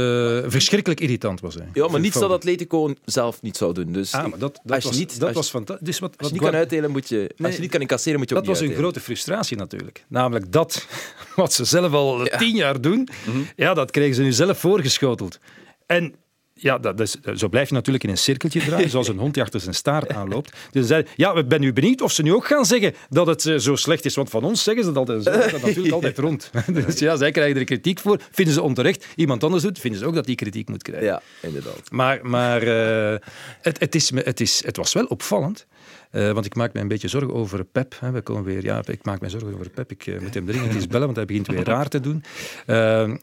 [0.47, 1.41] verschrikkelijk irritant.
[1.41, 1.69] Was hij.
[1.73, 2.29] Ja, maar niets Foden.
[2.29, 3.93] dat Atletico zelf niet zou doen.
[3.93, 5.87] Dus Ah, maar dat, dat als je was, niet, dat als, was fantastisch.
[5.87, 7.31] Dus wat, als wat je niet kan uitdelen, moet je...
[7.43, 10.05] Als je niet kan incasseren, moet je ook dat was een grote frustratie natuurlijk.
[10.09, 10.87] Namelijk dat
[11.37, 13.39] wat ze zelf al tien jaar doen, Mhm.
[13.57, 15.39] ja, dat kregen ze nu zelf voorgeschoteld.
[15.87, 16.15] En
[16.61, 19.43] ja, dat is, zo blijf je natuurlijk in een cirkeltje draaien, zoals een hond die
[19.43, 20.57] achter zijn staart aanloopt.
[20.71, 23.57] Dus ja, ik ben nu benieuwd of ze nu ook gaan zeggen dat het eh,
[23.57, 24.15] zo slecht is.
[24.15, 26.51] Want van ons zeggen ze dat altijd, zeggen dat natuurlijk altijd rond.
[26.73, 28.21] Dus ja, zij krijgen er kritiek voor.
[28.31, 29.07] Vinden ze onterecht.
[29.17, 31.07] Iemand anders doet, vinden ze ook dat die kritiek moet krijgen.
[31.07, 31.91] Ja, inderdaad.
[31.91, 33.19] Maar, maar eh,
[33.61, 35.67] het, het, is, het, is, het was wel opvallend.
[36.11, 37.97] Eh, want ik maak me een beetje zorgen over Pep.
[38.01, 38.11] Hè.
[38.11, 39.91] We komen weer, ja, ik maak me zorgen over Pep.
[39.91, 42.23] Ik eh, moet hem dringend eens bellen, want hij begint weer raar te doen.
[42.67, 42.77] Eh,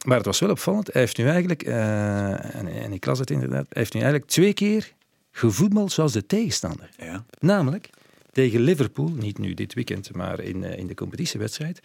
[0.04, 0.92] maar het was wel opvallend.
[0.92, 4.30] Hij heeft nu eigenlijk, eh, en, en ik las het inderdaad, hij heeft nu eigenlijk
[4.30, 4.92] twee keer
[5.30, 6.88] gevoetbald zoals de tegenstander.
[6.98, 7.24] Ja.
[7.38, 7.90] Namelijk
[8.32, 11.80] tegen Liverpool, niet nu dit weekend, maar in, in de competitiewedstrijd,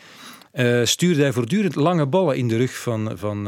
[0.84, 3.48] stuurde hij voortdurend lange ballen in de rug van, van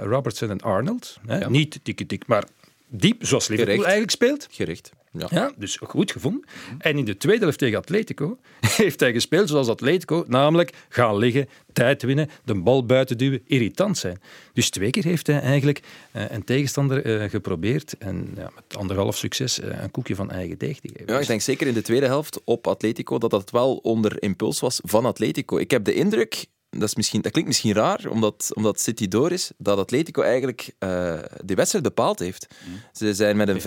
[0.00, 1.18] Robertson en Arnold.
[1.26, 1.50] Hè?
[1.50, 2.44] Niet tik tik maar
[2.88, 4.48] diep, zoals Liverpool eigenlijk speelt.
[4.50, 4.92] Gericht.
[5.18, 5.26] Ja.
[5.30, 6.44] Ja, dus goed gevonden.
[6.78, 8.38] En in de tweede helft tegen Atletico
[8.76, 13.98] heeft hij gespeeld zoals Atletico, namelijk gaan liggen, tijd winnen, de bal buiten duwen, irritant
[13.98, 14.20] zijn.
[14.52, 19.16] Dus twee keer heeft hij eigenlijk eh, een tegenstander eh, geprobeerd en ja, met anderhalf
[19.16, 21.12] succes eh, een koekje van eigen deeg te geven.
[21.12, 24.60] Ja, ik denk zeker in de tweede helft op Atletico dat dat wel onder impuls
[24.60, 25.58] was van Atletico.
[25.58, 29.32] Ik heb de indruk, dat, is misschien, dat klinkt misschien raar, omdat, omdat City door
[29.32, 32.46] is, dat Atletico eigenlijk eh de wedstrijd bepaald heeft.
[32.92, 33.60] Ze zijn met een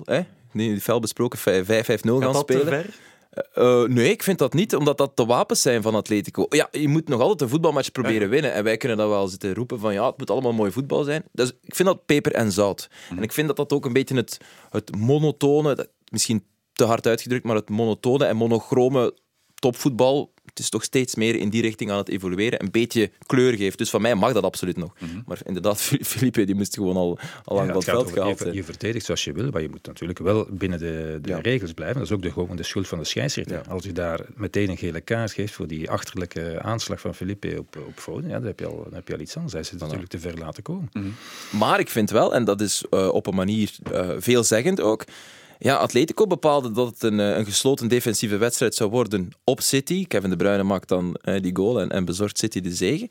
[0.00, 0.20] 5-5-0, hè,
[0.58, 1.42] die fel besproken 5-5-0
[2.18, 2.86] gaan spelen.
[3.52, 6.46] Eh, nee, ik vind dat niet, omdat dat de wapens zijn van Atletico.
[6.48, 8.52] Ja, je moet nog altijd een voetbalmatch proberen winnen.
[8.52, 11.24] En wij kunnen dat wel zitten roepen van ja, het moet allemaal mooi voetbal zijn.
[11.32, 12.88] Dus ik vind dat peper en zout.
[13.10, 14.38] En ik vind dat dat ook een beetje het,
[14.70, 19.14] het monotone, misschien te hard uitgedrukt, maar het monotone en monochrome
[19.54, 23.52] topvoetbal, het is toch steeds meer in die richting aan het evolueren, een beetje kleur
[23.56, 23.78] geeft.
[23.78, 24.94] Dus van mij mag dat absoluut nog.
[25.26, 28.64] Maar inderdaad, Felipe die moest gewoon al, al lang Ja, gaat veld gehaald je, je
[28.64, 31.38] verdedigt zoals je wil, maar je moet natuurlijk wel binnen de, de Ja.
[31.38, 31.96] regels blijven.
[31.98, 33.56] Dat is ook de, gewoon de schuld van de scheidsrechter.
[33.64, 33.70] Ja.
[33.72, 37.76] Als je daar meteen een gele kaart geeft voor die achterlijke aanslag van Felipe op,
[37.86, 39.52] op Foden, ja, dan, heb je al, dan heb je al iets anders.
[39.52, 40.88] Hij is het natuurlijk te ver laten komen.
[41.50, 45.04] Maar ik vind wel, en dat is eh, op een manier eh, veelzeggend ook.
[45.64, 50.06] Ja, Atletico bepaalde dat het een, eh, een gesloten defensieve wedstrijd zou worden op City.
[50.06, 53.08] Kevin De Bruyne maakt dan eh, die goal en, en bezorgt City de zege.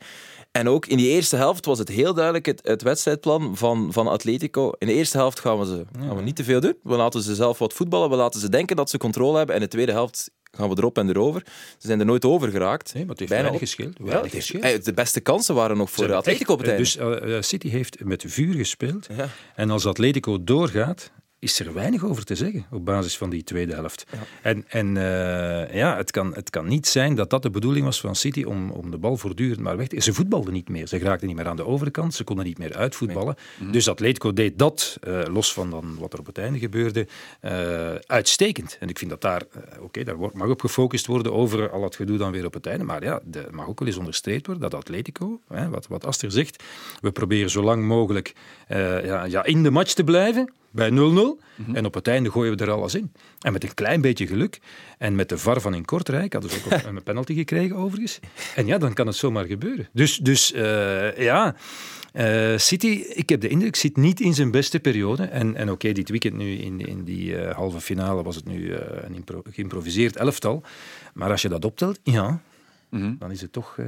[0.52, 4.08] En ook in die eerste helft was het heel duidelijk het, het wedstrijdplan van, van
[4.08, 4.72] Atletico.
[4.78, 6.76] In de eerste helft gaan we, ze, gaan we niet te veel doen.
[6.82, 8.10] We laten ze zelf wat voetballen.
[8.10, 9.54] We laten ze denken dat ze controle hebben.
[9.54, 11.42] En in de tweede helft gaan we erop en erover.
[11.78, 12.94] Ze zijn er nooit over geraakt.
[12.94, 13.94] Nee, maar het heeft Bijna weinig gescheeld.
[13.98, 14.64] Ja, Weinig gescheeld.
[14.64, 16.82] eh, de beste kansen waren nog voor Atletico op het einde.
[17.28, 19.06] Dus City heeft met vuur gespeeld.
[19.16, 19.28] Ja.
[19.54, 21.10] En als Atletico doorgaat,
[21.44, 24.06] is er weinig over te zeggen op basis van die tweede helft.
[24.42, 28.00] En, en eh, ja, het kan, het kan niet zijn dat dat de bedoeling was
[28.00, 30.00] van City om, om de bal voortdurend maar weg te...
[30.00, 30.86] Ze voetbalden niet meer.
[30.86, 32.14] Ze geraakten niet meer aan de overkant.
[32.14, 33.36] Ze konden niet meer uitvoetballen.
[33.70, 37.06] Dus Atletico deed dat, eh, los van dan wat er op het einde gebeurde,
[37.40, 38.76] eh, uitstekend.
[38.80, 39.42] En ik vind dat daar,
[39.80, 42.84] oké, daar mag op gefocust worden over al het gedoe dan weer op het einde.
[42.84, 46.30] Maar ja, er mag ook wel eens onderstreept worden dat Atletico, hè, wat, wat Aster
[46.30, 46.62] zegt,
[47.00, 48.34] we proberen zo lang mogelijk
[48.68, 50.94] ja, ja, in de match te blijven bij 0-0.
[51.72, 53.12] En op het einde gooien we er alles in.
[53.40, 54.60] En met een klein beetje geluk.
[54.98, 58.20] En met de VAR van in Kortrijk hadden ze ook een penalty gekregen, overigens.
[58.54, 59.88] En ja, dan kan het zomaar gebeuren.
[59.92, 61.54] Dus, dus eh, ja,
[62.14, 65.22] eh, City, ik heb de indruk, zit niet in zijn beste periode.
[65.22, 68.72] En, en oké, dit weekend nu in, in die eh, halve finale was het nu
[68.72, 70.62] eh, een geïmproviseerd elftal.
[71.14, 72.40] Maar als je dat optelt, ja,
[73.18, 73.86] dan is het, toch, eh,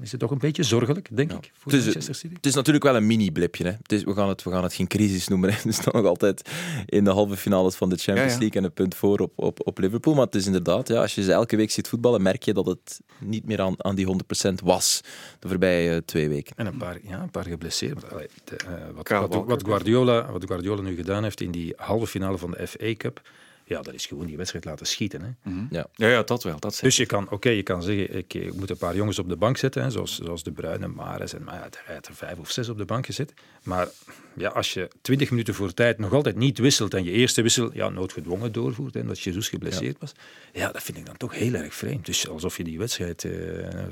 [0.00, 2.34] is het toch een beetje zorgelijk, denk ik, voor Het is- Manchester City.
[2.34, 3.64] Het is natuurlijk wel een mini-blipje.
[3.64, 3.70] Hè.
[3.70, 5.50] Het is, we, gaan het, we gaan het geen crisis noemen.
[5.52, 5.56] Hè.
[5.64, 6.50] We staan nog altijd
[6.86, 8.40] in de halve finales van de Champions Ja, ja.
[8.40, 10.14] League en een punt voor op, op, op Liverpool.
[10.14, 12.66] Maar het is inderdaad, ja, als je ze elke week ziet voetballen, merk je dat
[12.66, 15.00] het niet meer aan, aan die 100% was
[15.38, 16.56] de voorbije eh, twee weken.
[16.56, 18.00] En een paar, ja, een paar geblesseerd.
[18.00, 21.72] Want, allee, de, eh, wat, wat, wat, Guardiola, wat Guardiola nu gedaan heeft in die
[21.76, 23.20] halve finale van de FA Cup,
[23.64, 25.20] ja, dat is gewoon die wedstrijd laten schieten.
[25.22, 25.50] Hè.
[25.70, 25.86] Ja.
[25.94, 26.60] Ja, ja, dat wel.
[26.60, 29.28] Dat Dus je kan, oké, je kan zeggen, ik, ik moet een paar jongens op
[29.28, 32.14] de bank zetten, hè, zoals, zoals De Bruyne, Mares en maar ja, hij heeft er
[32.14, 33.34] vijf of zes op de bank gezet.
[33.62, 33.88] Maar
[34.36, 37.70] ja, als je twintig minuten voor tijd nog altijd niet wisselt en je eerste wissel
[37.72, 40.12] ja, noodgedwongen doorvoert, hè, omdat Jesus geblesseerd was,
[40.52, 42.06] ja, dat vind ik dan toch heel erg vreemd.
[42.06, 43.32] Dus alsof je die wedstrijd, eh,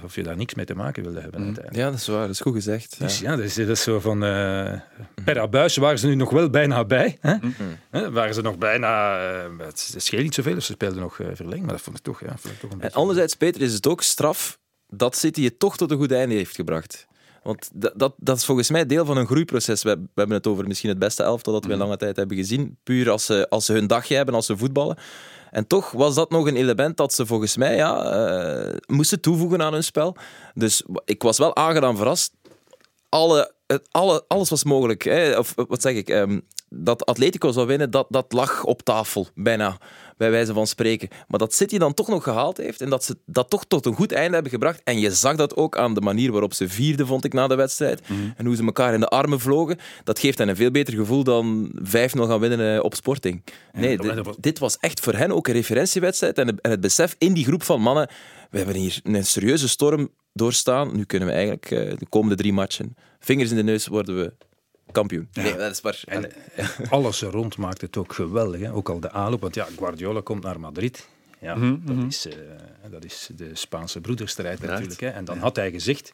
[0.04, 1.84] of je daar niks mee te maken wilde hebben uiteindelijk.
[1.84, 2.20] ja, dat is waar.
[2.20, 2.98] Dat is goed gezegd.
[2.98, 4.24] Dus ja, dat is, dat is zo van...
[4.24, 4.80] eh
[5.24, 7.16] per abuis waren ze nu nog wel bijna bij.
[7.20, 7.34] Hè?
[7.90, 9.18] Hè, Waren ze nog bijna...
[9.42, 11.62] eh, het scheelt niet zoveel, of ze speelden nog eh, verlengd.
[11.64, 12.96] Maar dat vond ik toch, ja, vond ik toch een En beetje...
[12.96, 16.54] anderzijds, Peter, is het ook straf dat City het toch tot een goed einde heeft
[16.54, 17.06] gebracht.
[17.42, 19.82] Want dat, dat, dat is volgens mij deel van een groeiproces.
[19.82, 22.36] We, we hebben het over misschien het beste elftal dat we in lange tijd hebben
[22.36, 22.78] gezien.
[22.82, 24.96] Puur als ze, als ze hun dagje hebben, als ze voetballen.
[25.50, 29.62] En toch was dat nog een element dat ze volgens mij ja, eh, moesten toevoegen
[29.62, 30.16] aan hun spel.
[30.54, 32.32] Dus ik was wel aangenaam verrast.
[33.08, 35.02] Alle, het- alle, alles was mogelijk.
[35.04, 35.38] Hè.
[35.38, 36.08] Of wat zeg ik?
[36.08, 39.78] ehm, dat Atletico zou winnen, dat, dat lag op tafel, bijna,
[40.22, 41.08] bij wijze van spreken.
[41.28, 43.94] Maar dat City dan toch nog gehaald heeft en dat ze dat toch tot een
[43.94, 44.80] goed einde hebben gebracht.
[44.84, 47.54] En je zag dat ook aan de manier waarop ze vierde, vond ik, na de
[47.54, 48.00] wedstrijd.
[48.36, 49.78] En hoe ze elkaar in de armen vlogen.
[50.04, 53.42] Dat geeft hen een veel beter gevoel dan 5-0 gaan winnen eh, op Sporting.
[53.72, 53.96] Nee,
[54.40, 56.38] dit, was- echt voor hen ook een referentiewedstrijd.
[56.38, 58.08] En, en het besef in die groep van mannen,
[58.50, 60.96] we hebben hier een serieuze storm doorstaan.
[60.96, 64.32] Nu kunnen we eigenlijk eh, de komende drie matchen, vingers in de neus, worden we
[64.92, 65.28] kampioen.
[65.32, 66.02] Nee, dat is waar.
[66.06, 66.30] En
[66.90, 68.60] alles er rond maakt het ook geweldig.
[68.60, 68.72] Hè?
[68.72, 69.40] Ook al de aanloop.
[69.40, 71.08] Want ja, Guardiola komt naar Madrid.
[71.40, 72.34] Ja, dat, is, eh,
[72.90, 75.00] dat is de Spaanse broederstrijd natuurlijk.
[75.00, 75.08] Hè?
[75.08, 76.12] En dan had hij gezegd...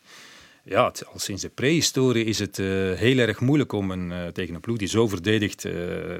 [0.64, 4.26] Ja, het- al sinds de prehistorie is het eh, heel erg moeilijk om een, eh,
[4.26, 5.72] tegen een ploeg die zo verdedigt eh,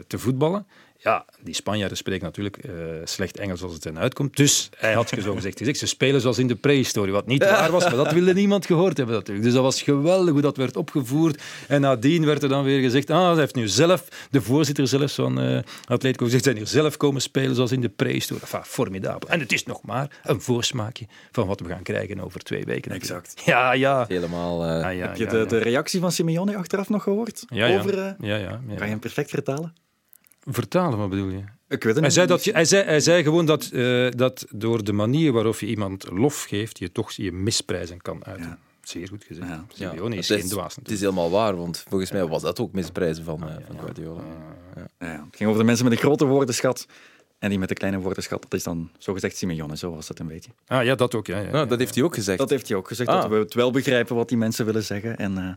[0.07, 0.67] te voetballen.
[1.01, 2.73] Ja, die Spanjaarden spreken natuurlijk eh,
[3.05, 4.37] slecht Engels als het hen uitkomt.
[4.37, 7.13] Dus hij had zo gezegd, gezegd, ze spelen zoals in de prehistorie.
[7.13, 9.45] Wat niet waar was, maar dat wilde niemand gehoord hebben natuurlijk.
[9.45, 11.43] Dus dat was geweldig hoe dat werd opgevoerd.
[11.69, 15.15] En nadien werd er dan weer gezegd, ah, hij heeft nu zelf, de voorzitter zelfs
[15.15, 18.43] van uh, Atletico, gezegd, zijn hier zelf komen spelen zoals in de prehistorie.
[18.43, 19.29] Enfin, formidabel.
[19.29, 22.93] En het is nog maar een voorsmaakje van wat we gaan krijgen over twee weken.
[22.93, 23.43] Exact.
[23.45, 24.05] Ja, ja.
[24.09, 24.65] Helemaal...
[24.65, 25.45] eh, Ah, ja, Heb je ja, de, ja.
[25.45, 27.45] de reactie van Simeone achteraf nog gehoord?
[27.49, 27.79] Ja, ja.
[27.79, 28.61] Over, ja, ja, ja.
[28.67, 29.75] Kan je hem perfect vertalen?
[30.51, 31.37] Vertalen, wat bedoel je?
[31.39, 32.13] Ik weet het Hij niet.
[32.13, 35.59] zei, dat je, hij, zei, hij zei gewoon dat, eh, dat door de manier waarop
[35.59, 38.47] je iemand lof geeft, je toch je misprijzen kan uiten.
[38.47, 38.59] Ja.
[38.83, 39.49] Zeer goed gezegd.
[39.49, 39.65] Ja.
[39.73, 42.73] Simeone is het geen dwaas Het is helemaal waar, want volgens mij was dat ook
[42.73, 44.23] misprijzen van, eh, van Guardiola.
[44.77, 45.07] Ja, ja.
[45.27, 46.87] Het ging over de mensen met een grote woordenschat.
[47.39, 49.77] En die met een kleine woordenschat, dat is dan zogezegd Simeone.
[49.77, 50.51] Zo was het een beetje.
[50.67, 51.27] Ah ja, dat ook.
[51.27, 52.39] Ja, ja, Nou, dat heeft hij ook gezegd.
[52.39, 53.21] Dat heeft hij ook gezegd, Ah.
[53.21, 55.17] dat we het wel begrijpen wat die mensen willen zeggen.
[55.19, 55.53] En, eh,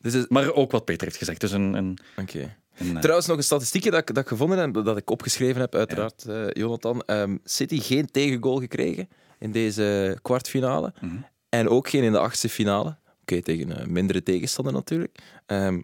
[0.00, 1.40] Dus het- maar ook wat Peter heeft gezegd.
[1.40, 2.56] Dus een, een, Oké.
[2.80, 5.74] Eh, Trouwens, nog een statistiekje dat ik, dat ik gevonden heb, dat ik opgeschreven heb,
[5.74, 7.02] uiteraard, eh, Jonathan.
[7.02, 10.92] Ehm, City geen tegengoal gekregen in deze kwartfinale.
[11.00, 11.16] Mhm.
[11.48, 12.96] En ook geen in de achtste finale.
[13.20, 15.18] Oké, tegen een mindere tegenstander natuurlijk.
[15.46, 15.80] Ehm,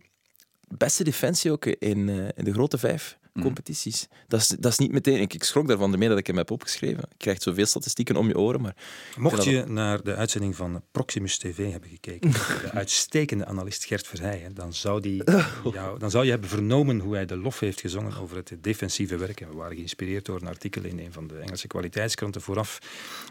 [0.69, 3.45] beste defensie ook in, eh, in de grote vijf Mhm.
[3.45, 4.09] competities.
[4.29, 5.21] Dat, is, dat is niet meteen...
[5.21, 7.05] Ik, ik schrok daarvan, de meer dat ik hem heb opgeschreven.
[7.09, 8.77] Je krijgt zoveel statistieken om je oren, maar...
[9.17, 12.31] Mocht je naar de uitzending van Proximus TV hebben gekeken,
[12.65, 15.23] de uitstekende analist Gert Verheijen, dan zou, die
[15.73, 19.17] jou, dan zou je hebben vernomen hoe hij de lof heeft gezongen over het defensieve
[19.17, 19.41] werk.
[19.41, 22.79] En we waren geïnspireerd door een artikel in een van de Engelse kwaliteitskranten vooraf.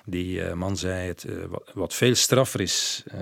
[0.06, 3.20] Die eh, man zei het, eh, wat, wat veel straffer is eh,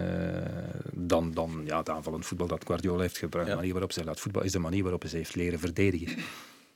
[0.92, 3.50] dan, dan ja, het aanvallend voetbal dat Guardiola heeft gebruikt.
[3.50, 6.24] De manier waarop zij laat voetbal is de manier waarop hij ze heeft leren verdedigen.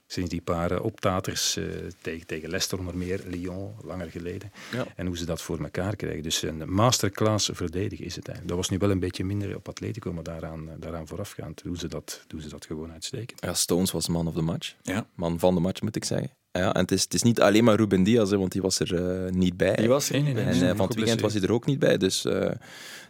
[0.10, 1.64] Sinds die paar optaters eh,
[2.02, 4.52] tegen, tegen Leicester onder meer, Lyon, langer geleden.
[4.72, 4.86] Ja.
[4.96, 6.24] En hoe ze dat voor elkaar krijgen.
[6.24, 8.48] Dus een masterclass verdedigen is het eigenlijk.
[8.48, 11.76] Dat was nu wel een beetje minder op Atletico, maar daaraan, eh, daaraan voorafgaand doen
[11.78, 13.42] ze, dat, doen ze dat gewoon uitstekend.
[13.44, 14.74] Ja, Stones was man of the match.
[14.82, 15.08] Ja.
[15.16, 16.30] Man van de match, moet ik zeggen.
[16.52, 18.80] Ja, en het is, het is niet alleen maar Ruben Diaz, hè, want die was
[18.80, 19.76] er eh, niet bij.
[19.76, 20.54] Die was er Nee, niet nee, bij.
[20.54, 20.62] nee.
[20.62, 21.98] En eh, van het weekend was hij er ook niet bij.
[21.98, 22.50] Dus eh,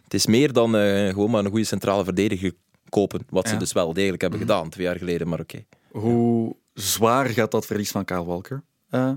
[0.04, 2.52] het is meer dan eh, gewoon maar een goede centrale verdediger
[2.88, 3.20] kopen.
[3.30, 5.28] Wat ze dus wel degelijk hebben gedaan, twee jaar geleden.
[5.28, 5.64] Maar oké.
[5.90, 9.12] Hoe zwaar gaat dat verlies van Kyle Walker eh,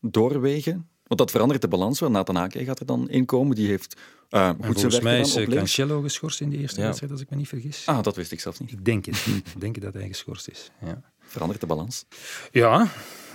[0.00, 0.88] doorwegen?
[1.06, 2.10] Want dat verandert de balans wel.
[2.10, 3.56] Nathan Ake gaat er dan inkomen.
[3.56, 3.96] Die heeft
[4.28, 5.48] eh, goed zijn volgens werk mij is eh.
[5.48, 6.86] Cancelo geschorst in de eerste Ja.
[6.86, 7.86] wedstrijd, als ik me niet vergis.
[7.86, 8.72] Ah, dat wist ik zelfs niet.
[8.72, 9.26] Ik denk het.
[9.26, 10.70] ik denk dat hij geschorst is.
[10.80, 11.11] Ja.
[11.32, 12.04] Verandert de balans.
[12.50, 12.86] Ja,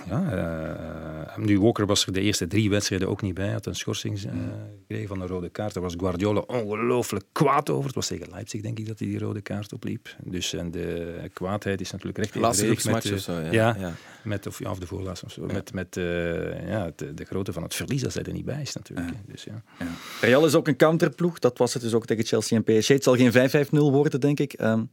[0.08, 3.44] ja eh, nu Walker was er de eerste drie wedstrijden ook niet bij.
[3.44, 4.32] Hij had een schorsing eh,
[4.78, 5.74] gekregen van een rode kaart.
[5.74, 7.86] Daar was Guardiola ongelooflijk kwaad over.
[7.86, 10.16] Het was tegen Leipzig, denk ik, dat hij die rode kaart opliep.
[10.24, 13.32] Dus en de kwaadheid is natuurlijk recht Laatste met, of zo.
[13.32, 13.92] Ja, ja, ja.
[14.22, 15.46] Met, of, ja, of de voorlaatste of zo.
[15.46, 18.62] Met, met eh, ja, de, de grootte van het verlies dat hij er niet bij
[18.62, 19.16] is natuurlijk.
[19.26, 19.62] Dus, ja.
[19.78, 19.86] Ja.
[20.20, 21.38] Real is ook een counterploeg.
[21.38, 22.88] Dat was het dus ook tegen Chelsea en PSG.
[22.88, 24.52] Het zal geen 5-5-0 worden, denk ik.
[24.52, 24.84] ehm,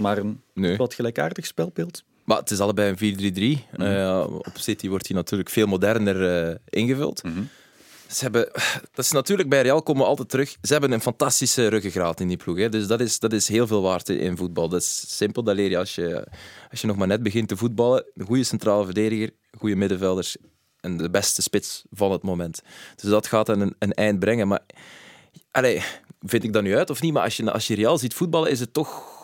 [0.00, 0.76] maar een Nee.
[0.76, 2.04] wat gelijkaardig spelbeeld.
[2.26, 3.76] Maar het is allebei een 4-3-3.
[3.76, 7.22] Eh, op City wordt hij natuurlijk veel moderner eh, ingevuld.
[8.08, 8.48] Ze hebben,
[8.94, 10.56] dat is natuurlijk bij Real komen we altijd terug.
[10.62, 12.58] Ze hebben een fantastische ruggengraat in die ploeg.
[12.58, 12.68] Hè.
[12.68, 14.68] Dus dat is, dat is heel veel waard in voetbal.
[14.68, 15.42] Dat is simpel.
[15.42, 16.26] Dat leer je als je,
[16.70, 18.04] als je nog maar net begint te voetballen.
[18.14, 20.36] Een goede centrale verdediger, goede middenvelders
[20.80, 22.62] en de beste spits van het moment.
[22.96, 24.48] Dus dat gaat een, een eind brengen.
[24.48, 24.62] Maar
[25.50, 25.82] allee,
[26.20, 27.12] vind ik dat nu uit of niet?
[27.12, 29.16] Maar als je, als je Real ziet voetballen, is het toch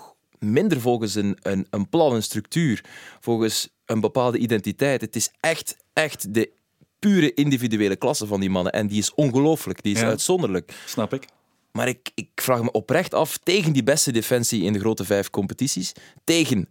[0.42, 2.84] minder volgens een, een, een plan, een structuur,
[3.20, 5.00] volgens een bepaalde identiteit.
[5.00, 6.50] Het is echt, echt de
[6.98, 8.72] pure individuele klasse van die mannen.
[8.72, 10.06] En die is ongelooflijk, die is Ja.
[10.06, 10.72] uitzonderlijk.
[10.86, 11.24] Snap ik.
[11.72, 15.30] Maar ik, ik vraag me oprecht af, tegen die beste defensie in de grote vijf
[15.30, 15.92] competities,
[16.24, 16.68] tegen,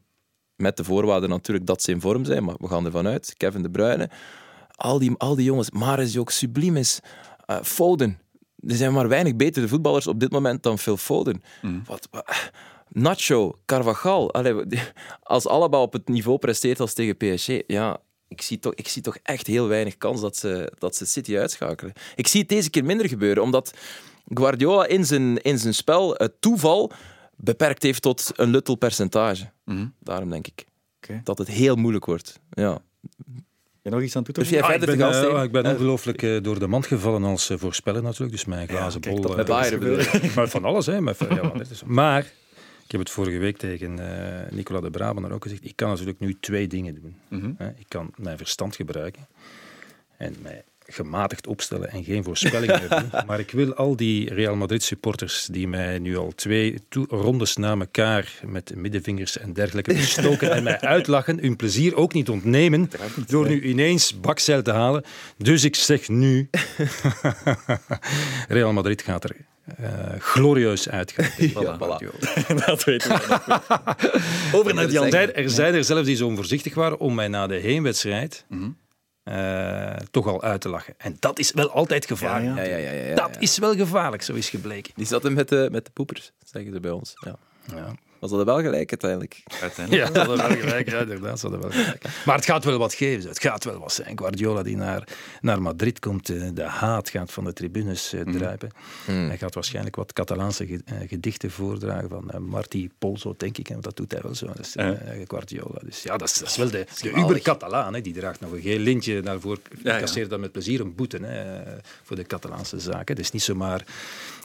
[0.55, 3.61] met de voorwaarde natuurlijk dat ze in vorm zijn, maar we gaan ervan uit, Kevin
[3.61, 4.09] De Bruyne,
[4.75, 6.99] al die, al die jongens, Maris die ook subliem is,
[7.45, 8.19] eh, Foden.
[8.67, 11.43] Er zijn maar weinig betere voetballers op dit moment dan Phil Foden.
[11.85, 12.51] Wat, wat-
[12.93, 14.53] Nacho, Carvajal, allee,
[15.23, 19.01] als allemaal op het niveau presteert als tegen PSG, ja, ik zie toch, ik zie
[19.01, 21.93] toch echt heel weinig kans dat ze, dat ze City uitschakelen.
[22.15, 23.73] Ik zie het deze keer minder gebeuren, omdat
[24.27, 26.91] Guardiola in zijn, in zijn spel het toeval
[27.35, 29.49] beperkt heeft tot een luttel percentage.
[29.99, 30.65] Daarom denk ik
[30.97, 31.21] Oké.
[31.23, 32.39] dat het heel moeilijk wordt.
[32.49, 32.81] Ja.
[33.81, 35.43] Je nog iets aan toe te Durf jij Ah, ik verder ben, te gaan, eh,
[35.43, 38.31] ik ben ongelooflijk eh, door de mand gevallen als eh, voorspeller natuurlijk.
[38.31, 39.35] Dus mijn glazen kijk, bol...
[39.35, 39.97] met Bayern bedoel
[40.35, 41.01] maar van alles, hè.
[41.01, 42.31] Met, ja, maar, dit is- maar
[42.91, 45.65] ik heb het vorige week tegen eh Nicola de Brabander ook gezegd.
[45.65, 47.15] Ik kan natuurlijk nu twee dingen doen.
[47.27, 47.49] Mhm.
[47.77, 49.27] Ik kan mijn verstand gebruiken
[50.17, 53.09] en mij gematigd opstellen en geen voorspellingen meer doen.
[53.27, 56.77] Maar ik wil al die Real Madrid supporters die mij nu al twee
[57.09, 62.29] rondes na elkaar met middenvingers en dergelijke bestoken en mij uitlachen, hun plezier ook niet
[62.29, 62.89] ontnemen
[63.27, 65.03] door nu ineens bakzeil te halen.
[65.37, 66.49] Dus ik zeg nu,
[68.47, 69.35] Real Madrid gaat er
[69.77, 71.25] eh, glorieus uitgaan.
[71.53, 71.97] Voilà.
[72.65, 73.69] dat weten we nog.
[74.59, 75.25] Over naar die Er andere.
[75.25, 78.45] zijn, er zijn er zelfs die zo onvoorzichtig waren om mij na de heenwedstrijd
[79.23, 80.93] eh, toch al uit te lachen.
[80.97, 82.55] En dat is wel altijd gevaarlijk.
[82.55, 83.39] Ja, ja, ja, ja, ja, Dat ja.
[83.39, 84.93] is wel gevaarlijk, zo is gebleken.
[84.95, 87.13] Die zaten met de, met de poepers, zeggen ze bij ons.
[87.25, 87.95] Ja.
[88.21, 88.27] Ja.
[88.27, 89.43] Was dat wel gelijk uiteindelijk?
[89.61, 90.07] Uiteindelijk.
[90.07, 90.89] Ja, dat hadden wel gelijk.
[90.89, 92.03] Ja, inderdaad, ze hadden wel gelijk.
[92.25, 93.29] Maar het gaat wel wat geven.
[93.29, 94.17] Het gaat wel wat zijn.
[94.17, 95.07] Guardiola die naar,
[95.41, 98.69] naar Madrid komt, eh, de haat gaat van de tribunes eh, druipen.
[99.05, 103.69] Hij gaat waarschijnlijk wat Catalaanse ge- eh, gedichten voordragen van Martí Polso, denk ik.
[103.69, 104.45] En dat doet hij wel zo.
[104.45, 104.89] Dat is eh,
[105.27, 105.79] Guardiola.
[105.83, 107.93] Dus ja, dat is, dat is wel de, de uber-Catalaan.
[107.93, 108.01] hè.
[108.01, 109.57] Die draagt nog een geel lintje daarvoor.
[109.83, 109.99] Ja, ja.
[109.99, 111.63] Casseert dan met plezier een boete hè,
[112.03, 113.15] voor de Catalaanse zaken.
[113.15, 113.83] Het is niet zomaar...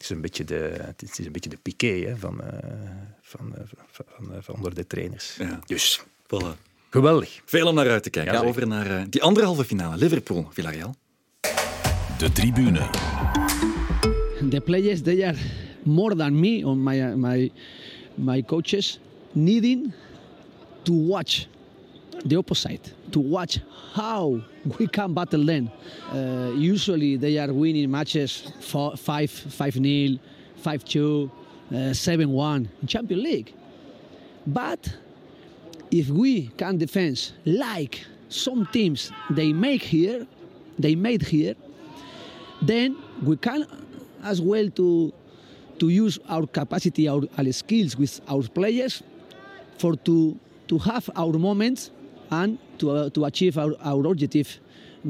[0.07, 2.59] Het is een beetje de, het is een beetje de piqué hè, van, eh,
[3.21, 5.37] van, eh, van, van, eh, van onder de trainers.
[5.39, 5.61] Ja.
[5.67, 6.57] Dus Voilà.
[6.91, 7.41] geweldig.
[7.45, 8.33] Veel om naar uit te kijken.
[8.33, 8.41] Ja.
[8.43, 9.97] Over naar eh, die andere halve finale.
[9.97, 10.95] Liverpool, Villarreal.
[12.19, 12.89] De tribune.
[14.51, 15.39] the players they are
[15.83, 17.51] more than me or my my
[18.15, 19.01] my coaches
[19.33, 19.93] needing
[20.83, 21.47] to watch
[22.27, 23.61] the opposite to watch
[23.95, 24.39] how
[24.79, 25.71] we can battle them.
[26.13, 30.19] Uh, usually they are winning matches for 5 5 nil
[30.57, 31.31] 5 2
[31.95, 33.55] 7 1 in champions league.
[34.47, 34.95] But
[35.91, 40.27] if we can defend like some teams they make here
[40.79, 41.55] they made here
[42.61, 43.67] then we can
[44.25, 45.11] as well to
[45.79, 49.03] to use our capacity, our, our skills with our players
[49.79, 51.91] for to to have our moments
[52.31, 54.59] and to, uh, to achieve our, our objective,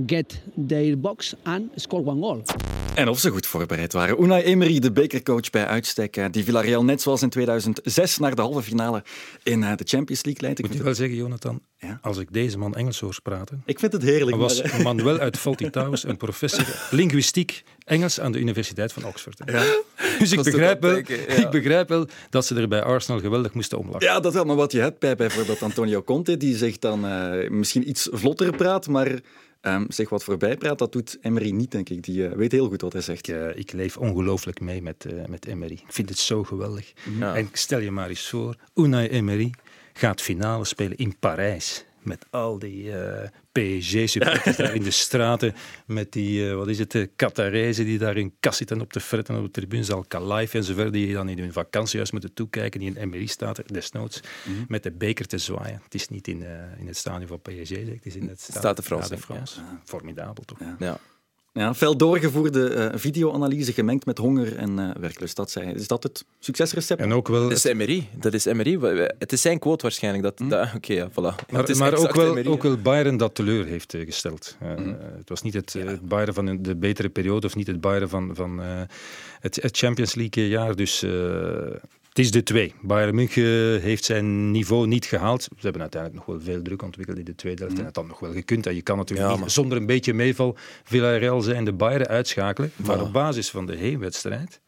[0.07, 2.43] get their box and score one goal.
[2.97, 4.23] En of ze goed voorbereid waren.
[4.23, 8.41] Unai Emery, de bekercoach bij uitstek, eh, die Villarreal net zoals in 2006 naar de
[8.43, 9.03] halve finale
[9.43, 10.59] in eh, de Champions League leidt.
[10.59, 11.99] Ik Moet je het- wel zeggen, Jonathan, Ja.
[12.03, 14.37] als ik deze man Engels hoor praten, Ik vind het heerlijk.
[14.37, 19.05] was maar, eh, Manuel uit Fawlty Towers een professor linguïstiek Engels aan de Universiteit van
[19.05, 19.43] Oxford.
[20.19, 21.05] Dus ik begrijp, wel, ja.
[21.45, 24.07] ik begrijp wel dat ze er bij Arsenal geweldig moesten omlachen.
[24.07, 24.45] Ja, dat wel.
[24.45, 28.57] Maar wat je hebt bij bijvoorbeeld Antonio Conte, die zich dan eh, misschien iets vlotter
[28.57, 29.21] praat, maar
[29.67, 32.03] ehm, zich wat voorbij praat, dat doet Emery niet, denk ik.
[32.03, 33.29] Die eh, weet heel goed wat hij zegt.
[33.29, 35.73] Ik, eh, ik leef ongelooflijk mee met, eh, met Emery.
[35.73, 36.93] Ik vind het zo geweldig.
[37.19, 37.37] Ja.
[37.37, 39.55] En stel je maar eens voor, Unai Emery
[39.93, 41.85] gaat finale spelen in Parijs.
[42.03, 42.93] Met al die
[43.57, 45.55] PSG-supporters daar in de straten.
[45.87, 49.01] Met die, eh, wat is het, uh, Qatarezen die daar in kas zitten op de
[49.01, 49.91] fretten op de tribunes.
[49.91, 52.81] Al Kalaif en zover, die dan in hun vakantiehuis moeten toekijken.
[52.81, 54.21] Die in Emery staat er desnoods
[54.69, 55.81] met de beker te zwaaien.
[55.85, 58.75] Het is niet in, eh, in het stadion van PSG, het is in het Stade
[58.75, 59.61] de France, Stade de France.
[59.85, 60.59] Formidabel toch?
[60.59, 60.77] Ja.
[60.79, 61.01] Ja,
[61.75, 65.37] fel doorgevoerde eh, videoanalyse gemengd met honger en eh, werklust.
[65.37, 65.73] Dat zei.
[65.73, 67.01] Is dat het succesrecept?
[67.01, 67.43] En ook wel...
[67.43, 68.09] Dat is Emery.
[68.19, 70.23] Dat is we- Het is zijn quote waarschijnlijk.
[70.25, 71.15] Dat, dat- Oké, ja, voilà.
[71.15, 72.69] Het Maar, is maar ook, wel, ook ja.
[72.69, 74.57] wel Bayern dat teleur heeft eh, gesteld.
[74.61, 74.69] Eh,
[75.17, 78.09] Het was niet het, eh, het Bayern van de betere periode of niet het Bayern
[78.09, 78.67] van, van eh,
[79.41, 80.77] het, het Champions League jaar.
[80.77, 81.11] Dus eh,
[82.17, 82.75] het is de twee.
[82.83, 85.43] Bayern München heeft zijn niveau niet gehaald.
[85.43, 87.79] Ze hebben uiteindelijk nog wel veel druk ontwikkeld in de tweede helft.
[87.79, 88.67] En het had nog wel gekund.
[88.67, 92.73] En je kan natuurlijk Ja, niet zonder een beetje meeval Villarreal zijn de Bayern uitschakelen.
[92.77, 94.61] Maar op basis van de heenwedstrijd,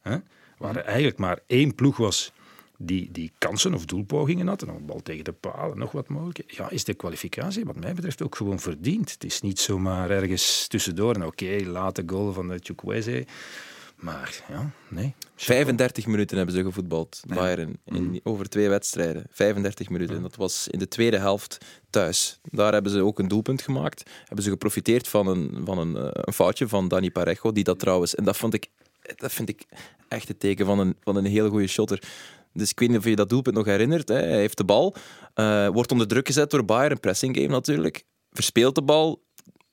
[0.00, 0.16] hè,
[0.58, 2.32] waar er eigenlijk maar één ploeg was
[2.78, 6.08] die, die kansen of doelpogingen had, en een bal tegen de paal en nog wat
[6.08, 9.12] mogelijk, ja, is de kwalificatie wat mij betreft ook gewoon verdiend.
[9.12, 13.26] Het is niet zomaar ergens tussendoor en oké, late goal van de Chukwueze,
[13.96, 15.14] maar ja, nee.
[15.36, 19.24] 35 minuten hebben ze gevoetbald, Bayern, in, over twee wedstrijden.
[19.30, 20.22] 35 minuten.
[20.22, 21.58] Dat was in de tweede helft
[21.90, 22.40] thuis.
[22.42, 24.10] Daar hebben ze ook een doelpunt gemaakt.
[24.24, 27.78] Hebben ze geprofiteerd van een, van een, eh, een foutje van Dani Parejo, die dat
[27.78, 28.14] trouwens...
[28.14, 28.68] En dat vond ik,
[29.16, 29.64] dat vind ik
[30.08, 32.02] echt het teken van een, van een heel goede shotter.
[32.52, 34.08] Dus ik weet niet of je dat doelpunt nog herinnert.
[34.08, 34.14] Hè.
[34.14, 34.94] Hij heeft de bal,
[35.34, 38.04] eh, wordt onder druk gezet door Bayern, een pressing game natuurlijk.
[38.30, 39.24] Verspeelt de bal.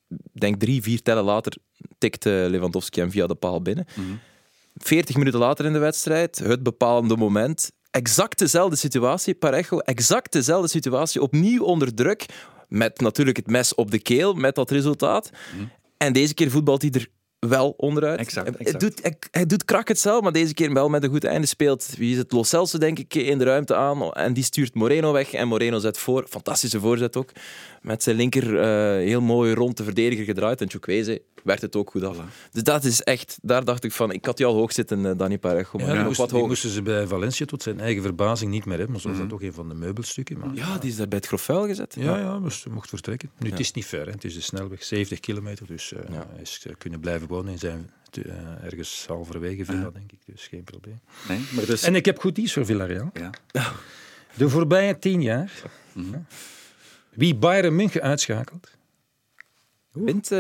[0.07, 1.57] Ik denk drie, vier tellen later
[1.97, 3.85] tikt eh, Lewandowski hem via de paal binnen.
[4.75, 7.71] 40 minuten later in de wedstrijd, het bepalende moment.
[7.91, 12.25] Exact dezelfde situatie, Parejo, exact dezelfde situatie, opnieuw onder druk.
[12.67, 15.29] Met natuurlijk het mes op de keel, met dat resultaat.
[15.97, 17.07] En deze keer voetbalt hij er
[17.49, 18.19] wel onderuit.
[18.19, 18.81] Exact, Hij- exact.
[18.81, 21.47] Hij, doet, hij, hij doet krak hetzelfde, maar deze keer wel met een goed einde
[21.47, 21.89] speelt.
[21.97, 22.31] Wie is het?
[22.31, 24.11] Lo Celso, denk ik, in de ruimte aan.
[24.11, 25.33] En die stuurt Moreno weg.
[25.33, 26.25] En Moreno zet voor.
[26.29, 27.29] Fantastische voorzet ook.
[27.81, 30.61] Met zijn linker eh, heel mooi rond de verdediger gedraaid.
[30.61, 32.17] En Chukwueze werd het ook goed af.
[32.51, 33.37] Dus dat is echt...
[33.41, 34.11] Daar dacht ik van...
[34.11, 35.67] Ik had die al hoog zitten, eh, Dani Parejo.
[35.73, 36.49] Maar Ja, nog moest- wat die hoger.
[36.49, 39.29] moesten ze bij Valencia tot zijn eigen verbazing niet meer hebben, maar zo was dat
[39.29, 40.37] toch een van de meubelstukken.
[40.39, 41.95] Maar, Ja, die is daar bij het grof vuil gezet.
[41.99, 43.29] Ja, ja, ze mocht vertrekken.
[43.39, 43.63] Nu, Het Ja.
[43.63, 44.11] is niet ver, hè.
[44.11, 45.67] het is de snelweg, 70 kilometer.
[45.67, 46.25] Dus eh, Ja.
[46.33, 47.89] hij is eh, kunnen blijven wonen in zijn
[48.63, 50.19] ergens halverwege villa, denk ik.
[50.25, 50.99] Dus geen probleem.
[51.27, 51.83] Nee, maar dus...
[51.83, 53.09] En ik heb goed nieuws voor Villarreal.
[53.13, 53.29] Ja.
[54.35, 55.51] De voorbije tien jaar,
[57.13, 58.71] wie Bayern München uitschakelt,
[59.93, 60.39] Wint eh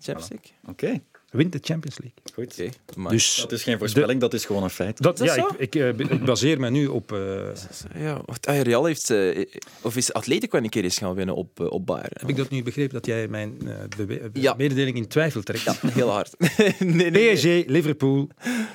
[0.00, 0.52] Champions League.
[0.66, 1.00] Oké.
[1.30, 2.18] Wint de Champions League.
[2.34, 2.52] Goed.
[2.60, 5.02] Oké, maar- Dus Dat is geen voorspelling, dat is gewoon een feit.
[5.02, 5.46] dat, dat ja, zo?
[5.58, 7.12] ik, ik, eh, ik baseer me nu op...
[7.12, 7.48] eh,
[7.96, 9.14] Ja, ah, Real heeft...
[9.82, 12.10] of is Atletico een keer eens gaan winnen op, eh, op Bayern?
[12.12, 14.54] heb ik dat nu begrepen dat jij mijn eh, bewe- Ja.
[14.56, 15.62] mededeling in twijfel trekt?
[15.64, 16.34] Ja, heel hard.
[16.78, 18.28] nee, nee, PSG, Liverpool,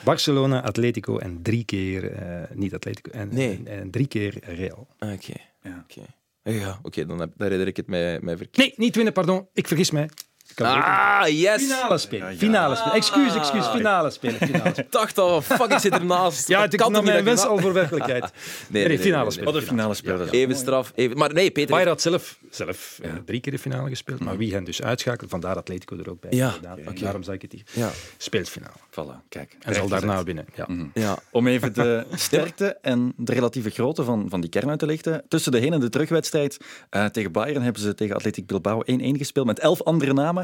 [0.03, 3.62] Barcelona, Atletico en drie keer eh, niet Atletico en, Nee.
[3.66, 4.88] en, en drie keer Real.
[4.99, 5.34] Oké.
[5.64, 5.86] Ja.
[5.89, 6.01] Oké,
[6.43, 8.67] Ja, oké, dan, dan herinner ik het mij, mij verkeerd.
[8.67, 9.47] Nee, niet winnen, pardon.
[9.53, 10.09] Ik vergis mij.
[10.56, 11.62] Ah, yes!
[11.64, 12.38] Finale spelen.
[12.38, 12.93] Finale spelen.
[12.93, 13.66] Excuus, excuus.
[13.66, 14.38] Finale spelen.
[14.38, 14.86] Finale spelen.
[14.86, 16.47] Ik dacht al, fuck, ik zit ernaast.
[16.47, 18.32] Ja, het kan mijn wens al voor werkelijkheid.
[18.68, 19.54] Nee, Nee, nee, finale nee, spelen.
[19.54, 20.30] Wat een finale speler.
[20.30, 20.91] Even straf.
[20.95, 21.18] Even...
[21.18, 21.70] Maar nee, Peter...
[21.70, 25.30] Bayern had zelf, zelf eh, drie keer de finale gespeeld, maar wie hen dus uitschakelt,
[25.30, 26.32] vandaar Atletico er ook bij.
[26.32, 26.54] Ja.
[26.99, 27.64] Daarom zei ik het hier.
[27.72, 27.89] Ja.
[28.18, 28.74] Speelt finale.
[28.89, 29.56] Voilà, kijk.
[29.60, 30.45] En zal daarna winnen.
[30.56, 30.68] Ja.
[30.93, 31.18] Ja.
[31.32, 35.24] Om even de sterkte en de relatieve grootte van, van die kern uit te lichten.
[35.28, 36.58] Tussen de heen- en de terugwedstrijd
[36.89, 40.40] eh, tegen Bayern hebben ze tegen Athletic Bilbao 1-1 gespeeld met elf andere namen.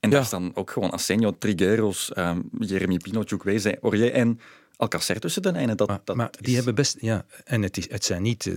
[0.00, 0.26] En daar Ja.
[0.26, 4.40] staan ook gewoon Asenio, Trigueros, ehm, Jeremy Pino, Chukwueze, Aurier en
[4.76, 5.76] Alcacer tussen de lijnen.
[5.76, 6.96] Dat, Maar, dat maar die is- hebben best...
[7.00, 8.54] Ja, en het, is, het zijn niet eh,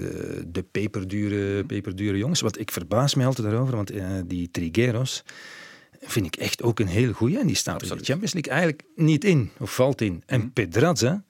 [0.48, 2.42] de peperdure, peperdure jongens.
[2.42, 5.24] Want ik verbaas me altijd daarover, want eh, die Trigueros
[6.02, 7.40] vind ik echt ook een heel goeie.
[7.40, 10.24] En die staat er in de Champions League eigenlijk niet in, of valt in.
[10.26, 11.24] En Pedraza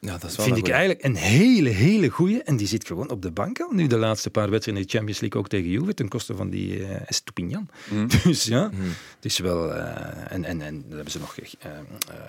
[0.00, 0.78] ja, dat is wel vind ik goeie.
[0.78, 2.42] eigenlijk een hele, hele goeie.
[2.42, 3.70] En die zit gewoon op de bank al.
[3.70, 6.50] Nu de laatste paar wedstrijden in de Champions League ook tegen Juve, ten koste van
[6.50, 7.68] die eh Estupinian.
[8.24, 8.70] Dus ja,
[9.14, 9.74] het is wel...
[9.74, 11.70] eh, en, en, en dan hebben ze nog eh,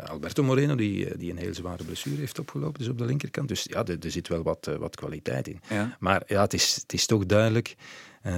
[0.10, 3.48] Alberto Moreno, die, die een heel zware blessure heeft opgelopen, dus op de linkerkant.
[3.48, 5.60] Dus ja, er, er zit wel wat, wat kwaliteit in.
[5.70, 5.98] Ja.
[6.00, 7.76] Maar ja, het is, het is toch duidelijk...
[8.24, 8.30] ze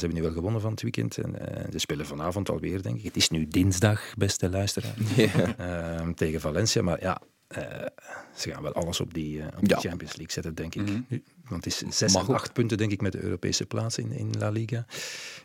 [0.00, 1.18] hebben nu wel gewonnen van het weekend.
[1.18, 1.34] En,
[1.72, 3.04] ze spelen vanavond alweer, denk ik.
[3.04, 4.94] Het is nu dinsdag, beste luisteraar.
[5.58, 6.82] Ehm, tegen Valencia.
[6.82, 7.62] Maar ja, eh,
[8.36, 9.76] ze gaan wel alles op die, eh, op die Ja.
[9.80, 10.82] Champions League zetten, denk ik.
[11.08, 12.28] Nu, want het is zes ook.
[12.28, 14.86] acht punten, denk ik, met de Europese plaats in, in La Liga.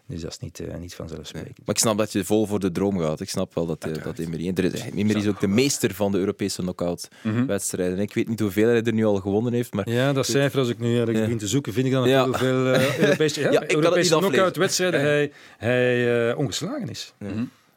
[0.06, 1.58] Dus dat is niet, eh, niet vanzelfsprekend.
[1.66, 3.20] Maar ik snap dat je vol voor de droom gaat.
[3.20, 4.47] Ik snap wel dat, dat Emery...
[4.56, 7.99] er Emery is ook de meester van de Europese knockout-wedstrijden.
[7.99, 9.89] Ik weet niet hoeveel hij er nu al gewonnen heeft, maar...
[9.89, 11.24] Ja, dat cijfer, als ik nu eigenlijk Ja.
[11.24, 12.24] begin te zoeken, vind ik dan Ja.
[12.24, 17.14] heel veel eh, Europese, ja, Europese knock-out-wedstrijden hij, hij eh, ongeslagen is.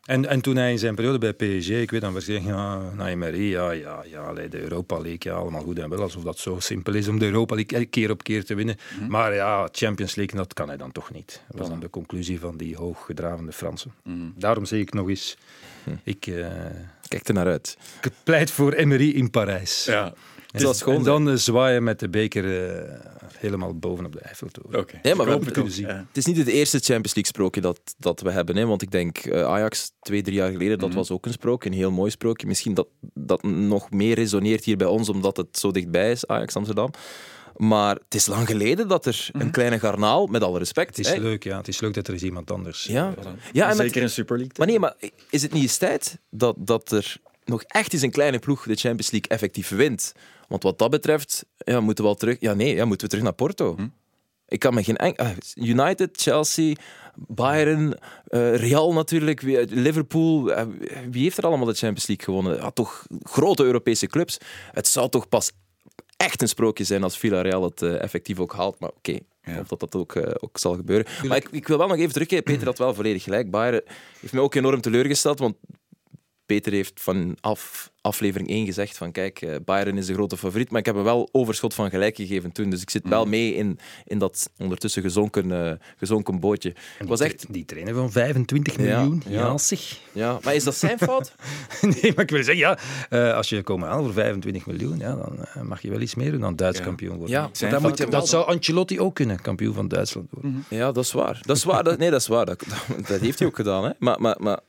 [0.07, 3.09] En, en toen hij in zijn periode bij PSG, ik weet dan waarschijnlijk, ja, naar
[3.09, 6.61] Emery, ja, ja, ja, de Europa League, ja, allemaal goed en wel, alsof dat zo
[6.61, 8.77] simpel is om de Europa League elke keer op keer te winnen.
[9.09, 11.43] Maar ja, Champions League, dat kan hij dan toch niet.
[11.49, 13.93] Dat was dan de conclusie van die hooggedravende Fransen.
[14.35, 15.37] Daarom zeg ik nog eens,
[16.03, 16.47] ik, eh,
[17.09, 17.77] Kijk er naar uit.
[18.03, 19.85] ik pleit voor Emery in Parijs.
[19.85, 20.15] Ja,
[20.57, 23.01] En, zal schoon en dan eh, zwaaien met de beker eh,
[23.39, 24.81] helemaal bovenop de Eiffeltoren.
[24.81, 24.99] oké.
[25.03, 25.87] Ja, maar we hebben het ook, zien.
[25.87, 26.05] ja.
[26.09, 28.57] Het is niet het eerste Champions League sprookje dat, dat we hebben.
[28.57, 28.67] Hè?
[28.67, 31.71] Want ik denk, eh, Ajax twee, drie jaar geleden, dat was ook een sprookje.
[31.71, 32.47] Een heel mooi sprookje.
[32.47, 36.57] Misschien dat dat nog meer resoneert hier bij ons, omdat het zo dichtbij is, Ajax
[36.57, 36.91] Amsterdam.
[37.57, 40.97] Maar het is lang geleden dat er een kleine garnaal, met alle respect...
[40.97, 41.57] Het is hè, leuk, ja.
[41.57, 42.85] Het is leuk dat er eens iemand anders...
[42.85, 43.15] Ja,
[43.53, 44.55] ja en met- Zeker in Super League.
[44.59, 44.95] Maar nee, maar
[45.31, 48.75] is het niet eens tijd dat, dat er nog echt eens een kleine ploeg de
[48.75, 50.13] Champions League effectief wint?
[50.49, 52.37] Want wat dat betreft, ja, moeten we al terug...
[52.41, 53.77] Ja, nee, ja, moeten we terug naar Porto.
[54.49, 55.19] Ik kan me geen enk...
[55.19, 56.75] ah, United, Chelsea,
[57.17, 60.53] Bayern, eh, Real natuurlijk, Liverpool.
[60.53, 60.67] eh,
[61.11, 62.57] Wie heeft er allemaal de Champions League gewonnen?
[62.57, 64.39] Ja, toch grote Europese clubs.
[64.73, 65.53] Het zou toch pas
[66.17, 68.81] echt een sprookje zijn als Villarreal het eh, effectief ook haalt.
[68.81, 69.19] Maar oké,
[69.61, 71.07] of dat dat ook, ook zal gebeuren.
[71.29, 72.45] Maar ik, ik wil wel nog even terugkeren.
[72.45, 73.51] Peter had wel volledig gelijk.
[73.51, 73.83] Bayern
[74.21, 75.57] heeft mij ook enorm teleurgesteld, want
[76.47, 80.71] Peter heeft van af, aflevering 1 gezegd van kijk, eh, Bayern is de grote favoriet,
[80.71, 82.71] maar ik heb hem wel overschot van gelijk gegeven toen.
[82.71, 86.75] Dus ik zit wel mee in, in dat ondertussen gezonken, eh, gezonken bootje.
[86.99, 87.47] Ik was echt...
[87.49, 89.57] Die trainer van 25 Ja, miljoen, ja.
[90.13, 91.35] ja, maar is dat zijn fout?
[91.81, 92.79] nee, maar ik wil zeggen, ja,
[93.09, 96.31] eh, als je komen halen voor 25 miljoen, ja, dan mag je wel iets meer
[96.31, 97.37] doen dan Duits kampioen worden.
[97.37, 98.27] Ja, zijn dat, moet, dat wel.
[98.27, 100.65] zou Ancelotti ook kunnen, kampioen van Duitsland worden.
[100.69, 101.41] Ja, dat is waar.
[101.43, 101.85] Dat is waar.
[101.85, 102.47] Dat, nee, dat is waar.
[102.47, 103.85] Dat, dat, dat heeft hij ook gedaan.
[103.85, 103.91] Hè.
[103.99, 104.61] Maar, maar, maar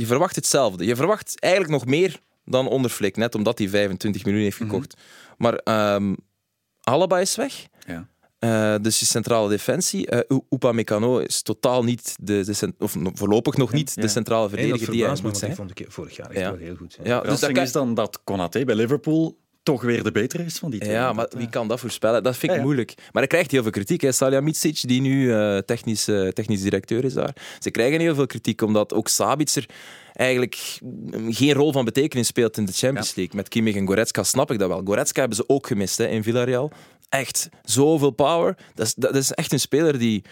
[0.00, 0.84] je verwacht hetzelfde.
[0.84, 4.94] Je verwacht eigenlijk nog meer dan onder Flick, net omdat hij 25 miljoen heeft gekocht.
[5.38, 6.14] Maar ehm
[6.80, 7.66] Alaba is weg.
[7.86, 8.08] Ja.
[8.38, 10.06] Eh, dus je centrale defensie.
[10.06, 15.16] eh Upamecano is totaal niet, de, of voorlopig nog niet, de centrale verdediger die hij
[15.22, 15.54] moet zijn.
[15.54, 16.50] vond ik vorig jaar echt Ja.
[16.50, 16.98] wel heel goed.
[17.02, 20.70] Ja, dus dat is dan dat Konaté bij Liverpool toch weer de betere is van
[20.70, 20.92] die twee.
[20.92, 22.22] Ja, maar Dat, eh, wie kan dat voorspellen?
[22.22, 22.62] Dat vind ik Ja, ja.
[22.62, 22.94] moeilijk.
[22.96, 24.00] Maar hij krijgt heel veel kritiek.
[24.00, 24.12] Hè.
[24.12, 27.34] Salihamidzic, die nu eh, technisch, eh, technisch directeur is daar.
[27.58, 29.66] Ze krijgen heel veel kritiek, omdat ook Sabitzer
[30.12, 33.36] eigenlijk mm, geen rol van betekenis speelt in de Champions League.
[33.36, 34.82] Met Kimmich en Goretzka snap ik dat wel.
[34.84, 36.70] Goretzka hebben ze ook gemist hè, in Villarreal.
[37.08, 38.56] echt zoveel power.
[38.74, 40.24] Dat is, dat is echt een speler die...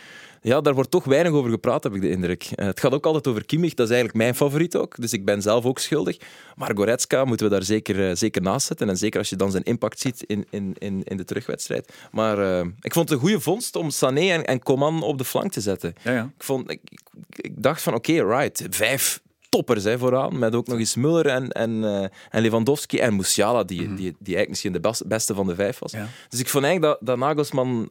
[0.47, 2.49] Ja, daar wordt toch weinig over gepraat, heb ik de indruk.
[2.55, 4.97] Eh, het gaat ook altijd over Kimmich, dat is eigenlijk mijn favoriet ook.
[5.01, 6.17] Dus ik ben zelf ook schuldig.
[6.57, 8.89] Maar Goretzka moeten we daar zeker, eh, zeker naast zetten.
[8.89, 11.93] En zeker als je dan zijn impact ziet in, in, in, in de terugwedstrijd.
[12.13, 15.25] Maar eh, ik vond het een goede vondst om Sané en, en Coman op de
[15.25, 15.95] flank te zetten.
[16.03, 16.23] Ja, ja.
[16.37, 20.39] Ik, vond, ik, ik- ik dacht van, oké, right, vijf toppers hè, vooraan.
[20.39, 24.37] Met ook nog eens Muller en, en, eh, en Lewandowski en Musiala, die, die, die
[24.37, 25.93] eigenlijk misschien de beste van de vijf was.
[25.93, 26.09] Ja.
[26.29, 27.91] Dus ik vond eigenlijk dat, dat Nagelsman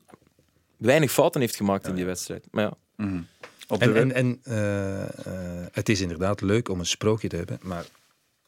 [0.85, 2.47] weinig fouten heeft gemaakt in die wedstrijd.
[2.51, 2.73] Maar ja,
[3.67, 7.35] Op de En, en, en eh, eh, het is inderdaad leuk om een sprookje te
[7.35, 7.85] hebben, maar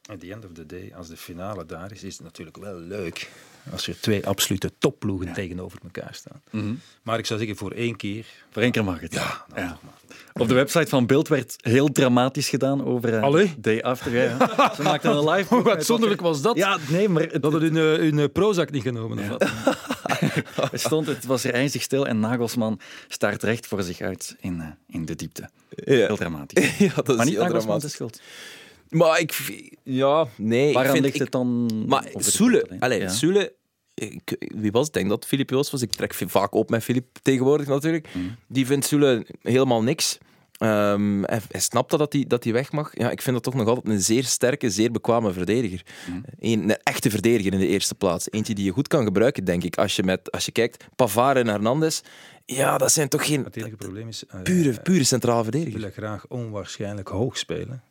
[0.10, 2.80] at the end of the day, als de finale daar is, is het natuurlijk wel
[2.80, 3.30] leuk
[3.72, 6.42] als er twee absolute topploegen tegenover elkaar staan.
[6.52, 6.74] Mhm.
[7.04, 8.26] Maar ik zou zeggen, voor één keer...
[8.52, 9.14] Voor één keer mag het.
[9.14, 9.78] Ja,
[10.34, 13.54] Op de website van Beeld werd heel dramatisch gedaan over eh, Allee?
[13.58, 14.14] Day After.
[14.16, 14.74] Ja.
[14.76, 15.54] Ze maakten een live.
[15.56, 16.58] Hoe uitzonderlijk was dat?
[16.58, 19.20] Ja, nee, maar het, Dat hadden hun, hun Prozac niet genomen.
[19.20, 19.50] Of wat?
[20.20, 24.68] Het stond, het was er stil en Nagelsman staart recht voor zich uit in, eh,
[24.88, 25.50] in de diepte.
[25.76, 26.78] Heel dramatisch.
[26.88, 28.22] ja dat is maar niet Nagelsman de schuld.
[28.90, 29.34] Maar ik...
[29.84, 30.70] Ja, nee.
[30.70, 31.70] Ik vind, ligt ik- het dan?
[31.88, 33.10] Maar Soele, allee, Ja.
[33.10, 33.54] Soele
[33.96, 34.96] ik, wie was het?
[34.96, 35.82] Ik denk dat Filip Joos was.
[35.82, 38.08] Ik trek vaak op met Filip tegenwoordig natuurlijk.
[38.14, 38.36] Mm.
[38.48, 40.18] Die vindt Soele helemaal niks.
[40.66, 42.92] Ehm, hij, hij snapt dat, hij, dat hij weg mag.
[42.94, 45.82] Ja, ik vind dat toch nog altijd een zeer sterke, zeer bekwame verdediger.
[46.10, 46.24] Mm.
[46.40, 48.32] Een, een echte verdediger in de eerste plaats.
[48.32, 49.78] Eentje die je goed kan gebruiken, denk ik.
[49.78, 52.02] Als je, met, als je kijkt, Pavard en Hernandez.
[52.46, 54.26] Ja, dat zijn toch geen Het enige probleem is...
[54.26, 55.94] eh, pure, pure centrale willen verdedigers.
[55.94, 57.84] graag onwaarschijnlijk hoog spelen.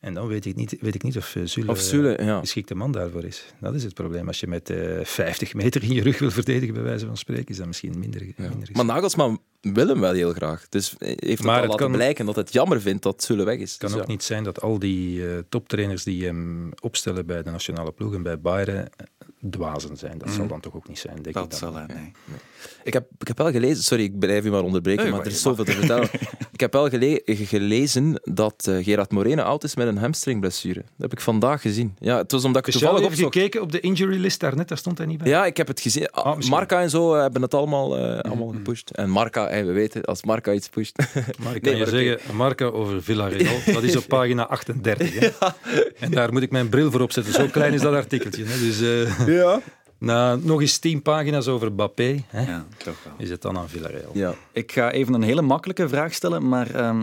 [0.00, 2.40] En dan weet ik niet, weet ik niet of eh, Zule, Of Zule, eh, ja.
[2.40, 3.44] geschikte man daarvoor is.
[3.60, 4.26] Dat is het probleem.
[4.26, 7.48] Als je met eh 50 meter in je rug wil verdedigen, bij wijze van spreken,
[7.48, 8.84] is dat misschien minder, minder Maar.
[8.84, 9.40] Nagelsman
[9.74, 10.68] wil hem wel heel graag.
[10.68, 13.22] Dus hij heeft Maar het al het laten kan- blijken dat het jammer vindt dat
[13.24, 13.70] Zule weg is.
[13.70, 14.12] Het kan Dus ook ja.
[14.12, 18.22] niet zijn dat al die eh, toptrainers die hem opstellen bij de nationale ploeg en
[18.22, 19.06] bij Bayern eh,
[19.50, 20.18] dwazen zijn.
[20.18, 21.34] Dat zal dan toch ook niet zijn, denk ik.
[21.34, 21.44] Mhm.
[21.48, 22.12] Dat zal hij, nee.
[22.84, 25.28] Ik heb, ik heb wel gelezen, sorry, ik blijf u maar onderbreken, Nee, maar maar
[25.30, 26.08] er is zoveel te vertellen.
[26.52, 30.80] ik heb wel gele- gelezen dat eh, Gerard Moreno oud is met een hamstringblessure.
[30.80, 31.96] Dat heb ik vandaag gezien.
[31.98, 33.34] Ja, het was omdat ik toevallig opzocht.
[33.34, 35.28] gekeken op de injury list daarnet, daar stond hij niet bij.
[35.28, 36.10] Ja, ik heb het gezien.
[36.10, 36.38] Ah.
[36.40, 38.56] Marca en zo hebben het allemaal, eh, allemaal Mhm.
[38.56, 38.90] gepusht.
[38.90, 40.98] En Marca, eh, we weten, als Marca iets pusht.
[41.42, 45.18] Maar ik Nee, kan je zeggen, Marca over Villarreal, dat is op pagina 38.
[45.18, 45.28] Hè.
[45.98, 47.32] En daar moet ik mijn bril voor opzetten.
[47.32, 48.44] Zo klein is dat artikeltje.
[48.44, 48.58] Hè.
[48.58, 49.60] Dus eh, Ja.
[49.98, 53.12] na nog eens tien pagina's over Bappé, hè, Ja, toch wel.
[53.18, 54.10] is het dan aan Villarreal.
[54.14, 54.34] ja.
[54.52, 57.02] Ik ga even een hele makkelijke vraag stellen, maar ehm,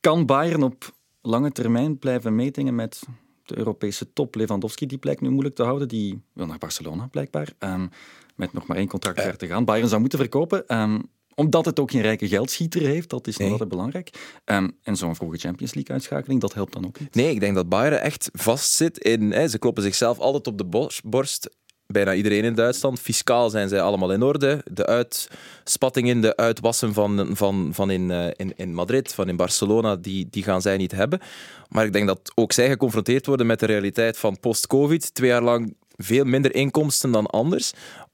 [0.00, 0.92] kan Bayern op
[1.22, 3.02] lange termijn blijven meetingen met
[3.44, 4.34] de Europese top?
[4.34, 7.86] Lewandowski, die blijkt nu moeilijk te houden, die wil naar Barcelona blijkbaar, ehm,
[8.36, 9.64] met nog maar één contractjaar te gaan.
[9.64, 10.98] Bayern zou moeten verkopen, ehm,
[11.34, 13.50] omdat het ook geen rijke geldschieter heeft, dat is nog Nee.
[13.50, 14.10] altijd belangrijk.
[14.44, 17.14] Ehm, en zo'n vroege Champions League uitschakeling, dat helpt dan ook niet.
[17.14, 19.32] Nee, ik denk dat Bayern echt vastzit in...
[19.32, 21.48] Hè, ze kloppen zichzelf altijd op de borst.
[21.86, 23.00] Bijna iedereen in Duitsland.
[23.00, 24.64] Fiscaal zijn zij allemaal in orde.
[24.72, 29.96] De uitspattingen, de uitwassen van, van, van in, eh, in, in Madrid, van in Barcelona,
[29.96, 31.20] die, die gaan zij niet hebben.
[31.68, 35.14] Maar ik denk dat ook zij geconfronteerd worden met de realiteit van post-covid.
[35.14, 37.72] Twee jaar lang veel minder inkomsten dan anders.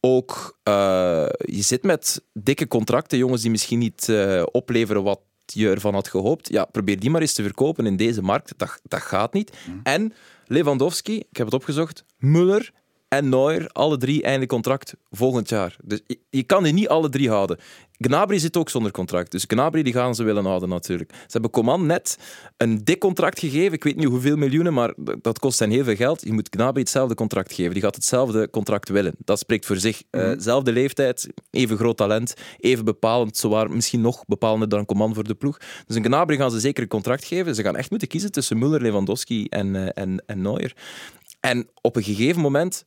[0.08, 5.70] Ook, eh, je zit met dikke contracten, jongens die misschien niet eh, opleveren wat je
[5.70, 6.48] ervan had gehoopt.
[6.48, 8.54] Ja, probeer die maar eens te verkopen in deze markt.
[8.56, 9.56] Dat, dat gaat niet.
[9.82, 10.12] En
[10.46, 12.72] Lewandowski, ik heb het opgezocht, Muller
[13.08, 15.76] en Neuer, alle drie einde contract volgend jaar.
[15.84, 17.58] Dus je, je kan die niet alle drie houden.
[17.98, 21.12] Gnabry zit ook zonder contract, dus Gnabry die gaan ze willen houden natuurlijk.
[21.12, 22.18] Ze hebben Coman net
[22.56, 25.94] een dik contract gegeven, ik weet niet hoeveel miljoenen, maar dat kost hen heel veel
[25.96, 26.24] geld.
[26.24, 29.14] Je moet Gnabry hetzelfde contract geven, die gaat hetzelfde contract willen.
[29.18, 30.02] Dat spreekt voor zich.
[30.10, 35.24] Eh, zelfde leeftijd, even groot talent, even bepalend, zowaar misschien nog bepalender dan Coman voor
[35.24, 35.58] de ploeg.
[35.86, 37.54] Dus een Gnabry gaan ze zeker een contract geven.
[37.54, 40.74] Ze gaan echt moeten kiezen tussen Muller, Lewandowski en, eh, en, en Neuer.
[41.46, 42.84] En op een gegeven moment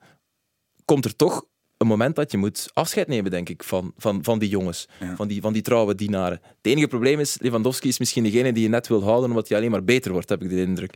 [0.86, 1.46] komt er toch
[1.78, 5.16] een moment dat je moet afscheid nemen, denk ik, van, van, van die jongens, Ja.
[5.16, 6.40] van, die, van die trouwe dienaren.
[6.44, 9.58] Het enige probleem is, Lewandowski is misschien degene die je net wil houden, omdat hij
[9.58, 10.94] alleen maar beter wordt, heb ik de indruk.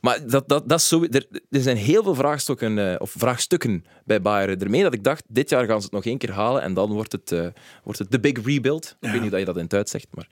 [0.00, 3.84] Maar dat, dat, dat is zo, er, er zijn heel veel vraagstukken, eh, of vraagstukken
[4.04, 4.60] bij Bayern.
[4.60, 6.92] Ermee dat ik dacht, dit jaar gaan ze het nog één keer halen en dan
[6.92, 7.46] wordt het, eh,
[7.84, 8.96] wordt het de big rebuild.
[9.00, 10.28] Ik weet niet dat je dat in het zegt, maar...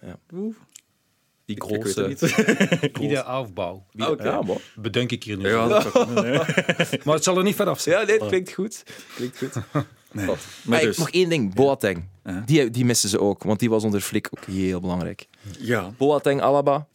[0.00, 0.18] Ja.
[1.44, 2.16] Die grote...
[3.00, 3.86] Ieder afbouw.
[3.98, 4.24] Oké.
[4.24, 4.56] Ja, maar.
[4.76, 5.48] Bedenk ik hier nu.
[5.48, 5.66] Ja.
[7.04, 7.98] Maar het zal er niet vanaf zijn.
[8.00, 8.82] Ja, nee, het klinkt goed.
[9.16, 9.52] Klinkt goed.
[10.14, 10.26] Nee.
[10.26, 12.08] Maar Maar ik- dus, nog één ding, Boateng.
[12.24, 12.42] Ja.
[12.46, 15.26] Die, die missen ze ook, want die was onder Flik ook heel belangrijk.
[15.58, 15.90] ja.
[15.98, 16.86] Boateng, Alaba.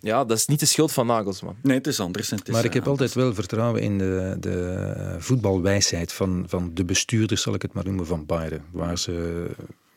[0.00, 1.56] Ja, dat is niet de schuld van Nagelsman.
[1.62, 2.30] Nee, het is anders.
[2.30, 6.70] Het is, Maar ik heb eh, altijd wel vertrouwen in de, de voetbalwijsheid van, van
[6.74, 8.62] de bestuurders, zal ik het maar noemen, van Bayern.
[8.72, 9.46] Waar ze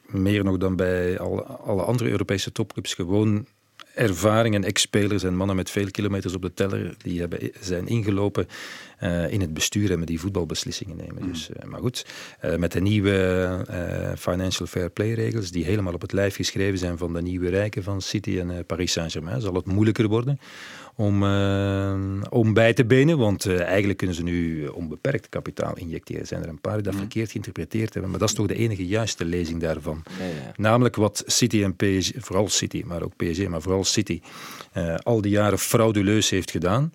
[0.07, 3.45] meer nog dan bij alle, alle andere Europese topclubs gewoon
[3.97, 8.47] ervaring en ex-spelers en mannen met veel kilometers op de teller, die hebben, zijn ingelopen
[8.97, 11.27] eh, in het bestuur en met die voetbalbeslissingen nemen.
[11.27, 12.05] Dus, eh, maar goed,
[12.39, 16.97] eh, met de nieuwe financial fair play regels, die helemaal op het lijf geschreven zijn
[16.97, 20.39] van de nieuwe rijken van City en Paris Saint-Germain, zal het moeilijker worden
[20.97, 21.93] om, eh,
[22.29, 23.17] om bij te benen.
[23.17, 26.21] Want eh, eigenlijk kunnen ze nu onbeperkt kapitaal injecteren.
[26.21, 28.11] Er zijn er een paar die dat verkeerd geïnterpreteerd hebben.
[28.11, 30.03] Maar dat is toch de enige juiste lezing daarvan.
[30.19, 30.51] Ja, ja.
[30.55, 34.21] Namelijk wat City en PSG, vooral City, maar ook PSG, maar vooral City,
[34.71, 36.93] eh, al die jaren frauduleus heeft gedaan,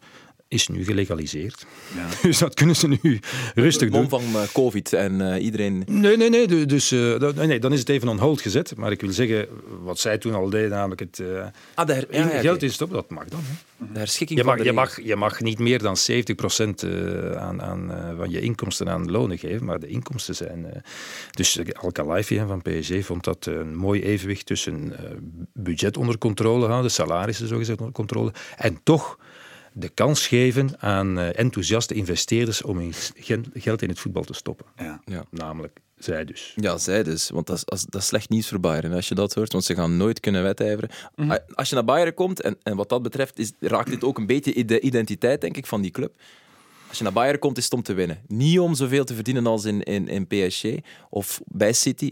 [0.53, 1.67] is nu gelegaliseerd.
[2.23, 3.21] Dus dat kunnen ze nu
[3.55, 4.09] rustig doen.
[4.09, 5.83] van eh, COVID en eh, iedereen.
[5.87, 6.47] Nee, nee, nee.
[6.47, 8.77] du- Dus, eh, nee, nee, dan is het even on hold gezet.
[8.77, 9.47] Maar ik wil zeggen,
[9.83, 11.23] wat zij toen al deed, namelijk het
[11.75, 12.39] Ah, de her- ja, ja, oké.
[12.41, 13.41] geld instoppen, dat mag dan.
[13.43, 13.87] Hè.
[13.93, 17.33] De herschikking Je van mag, de je, mag, je mag niet meer dan 70% eh,
[17.37, 20.83] aan, aan, van je inkomsten aan lonen geven, maar de inkomsten zijn...
[21.31, 24.93] dus Al-Khelaifi hè, van PSG vond dat een mooi evenwicht tussen
[25.53, 29.19] budget onder controle houden, salarissen zogezegd onder controle, en toch
[29.73, 34.33] de kans geven aan eh, enthousiaste investeerders om hun gen- geld in het voetbal te
[34.35, 34.67] stoppen.
[35.05, 35.25] Ja.
[35.31, 36.53] Namelijk zij dus.
[36.57, 37.31] Ja, zij dus.
[37.31, 39.53] Want dat is, als- dat is slecht nieuws voor Bayern als je dat hoort.
[39.53, 40.91] Want ze gaan nooit kunnen wedijveren.
[41.17, 44.19] Ah, Als je naar Bayern komt, en, en wat dat betreft, is, raakt dit ook
[44.19, 46.15] een beetje de identiteit, denk ik, van die club.
[46.89, 48.21] Als je naar Bayern komt, is het om te winnen.
[48.27, 50.65] Niet om zoveel te verdienen als in, in, in PSG
[51.11, 52.11] of bij City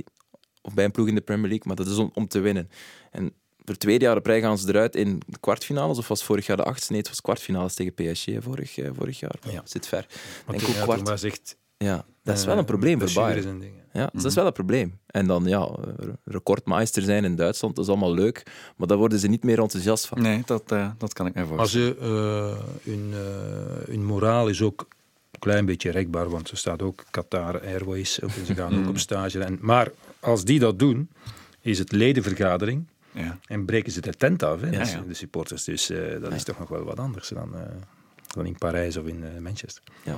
[0.63, 2.71] of bij een ploeg in de Premier League, maar dat is om, om te winnen.
[3.11, 3.33] En
[3.71, 6.47] voor het tweede jaar op rij gaan ze eruit in de kwartfinales, of was vorig
[6.47, 6.93] jaar de achtste?
[6.93, 9.35] Nee, het was kwartfinales tegen PSG vorig, eh, vorig jaar.
[9.51, 9.62] Ja.
[9.64, 10.07] Zit ver.
[10.47, 11.25] Want Denk ook kwart.
[11.25, 11.57] echt...
[11.77, 13.49] Ja, dat is eh, wel een probleem voor Bayern.
[13.49, 13.83] en dingen.
[13.93, 14.99] Ja, dus dat is wel een probleem.
[15.07, 18.43] En dan, ja, eh, recordmeister zijn in Duitsland, dat is allemaal leuk,
[18.77, 20.23] maar daar worden ze niet meer enthousiast van.
[20.23, 21.97] Nee, dat, eh, dat kan ik me Maar voorstellen.
[21.99, 24.87] ze, eh, hun, eh, hun moraal is ook
[25.31, 28.89] een klein beetje rekbaar, want er staat ook Qatar Airways op en ze gaan ook
[28.89, 29.45] op stage.
[29.45, 29.91] En, maar
[30.21, 31.11] als die dat doen,
[31.61, 33.39] is het ledenvergadering Ja.
[33.47, 35.03] en breken ze de tent af, hè, Ja, dus ja.
[35.09, 35.65] de supporters.
[35.65, 37.61] Dus eh, dat is toch nog wel wat anders dan, eh,
[38.35, 39.83] dan in Parijs of in eh, Manchester.
[40.03, 40.17] Ja.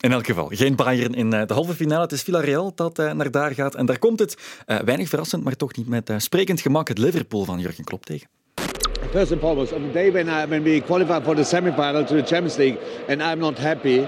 [0.00, 2.02] In elk geval, geen Bayern in eh, de halve finale.
[2.02, 3.74] Het is Villarreal dat eh, naar daar gaat.
[3.74, 4.36] En daar komt het,
[4.66, 8.04] eh, weinig verrassend, maar toch niet met eh, sprekend gemak, het Liverpool van Jurgen Klopp
[8.04, 8.28] tegen.
[9.10, 12.14] First and foremost, on the day when, I, when we qualify for the semi-final to
[12.14, 12.78] the Champions League
[13.08, 13.98] and I'm not happy,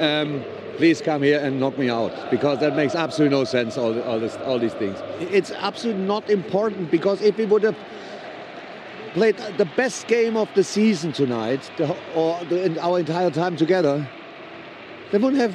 [0.00, 0.42] um,
[0.78, 3.76] please come here and knock me out because that makes absolutely no sense.
[3.76, 4.96] All, all, this, all these things.
[5.18, 7.76] It's absolutely not important because if we would have
[9.12, 14.08] played the best game of the season tonight, the, or the, our entire time together,
[15.10, 15.54] they would have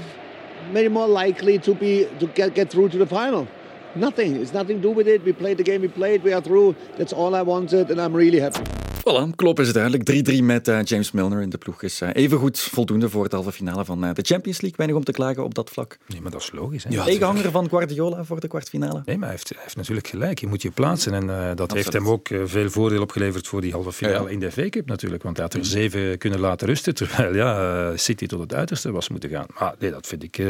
[0.71, 3.47] made it more likely to be to get, get through to the final.
[3.95, 4.36] Nothing.
[4.36, 5.24] It's nothing to do with it.
[5.24, 6.24] We played the game we played.
[6.24, 6.76] We are through.
[6.97, 8.83] That's all I wanted, and I'm really happy.
[9.10, 10.32] Voilà, Klopp is duidelijk.
[10.39, 13.51] 3-3 met eh, James Milner in de ploeg is eh, evengoed voldoende voor de halve
[13.51, 14.78] finale van eh, de Champions League.
[14.78, 15.97] Weinig om te klagen op dat vlak.
[16.08, 16.84] Nee, maar dat is logisch.
[16.84, 17.04] Hè?
[17.04, 19.01] Tegenhanger van Guardiola voor de kwartfinale.
[19.06, 20.39] Nee, maar hij heeft, hij heeft natuurlijk gelijk.
[20.39, 21.14] Je moet je plaatsen.
[21.14, 24.30] En eh, dat heeft hem ook veel voordeel opgeleverd voor die halve finale Ja.
[24.30, 25.24] in de FA Cup natuurlijk.
[25.24, 26.93] Want hij had er zeven kunnen laten rusten.
[27.04, 29.45] Terwijl ja, eh, City tot het uiterste was moeten gaan.
[29.60, 30.47] Maar nee, dat vind ik eh,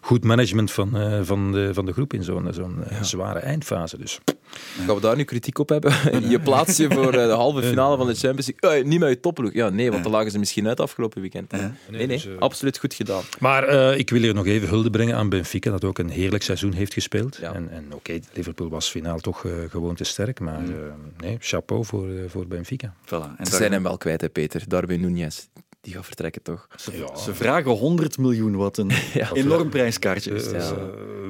[0.00, 3.98] goed management van, eh, van, de, van de groep in zo'n zo'n zware eindfase.
[3.98, 4.20] Dus
[4.86, 5.92] Gaan we daar nu kritiek op hebben?
[6.30, 8.78] je plaats je voor de halve finale van de Champions League.
[8.80, 9.52] Eh, niet met je topploeg.
[9.52, 11.50] Ja, nee, want dan lagen ze misschien uit afgelopen weekend.
[11.52, 13.22] Nee, nee, dus, eh, absoluut goed gedaan.
[13.38, 16.42] Maar eh, ik wil hier nog even hulde brengen aan Benfica, dat ook een heerlijk
[16.42, 17.36] seizoen heeft gespeeld.
[17.40, 17.54] Ja.
[17.54, 20.74] En, en oké, Liverpool was finaal toch eh, gewoon te sterk, maar eh,
[21.18, 22.94] nee, chapeau voor, voor Benfica.
[23.06, 23.08] Voilà.
[23.10, 24.62] En Ze daar- zijn hem wel kwijt, hè, Peter.
[24.68, 25.48] Darwin Núñez.
[25.82, 26.66] Die gaat vertrekken, toch?
[27.24, 28.90] Ze vragen 100 miljoen, wat een
[29.32, 30.46] enorm prijskaartje is.
[30.46, 30.76] Eh, Dus, eh,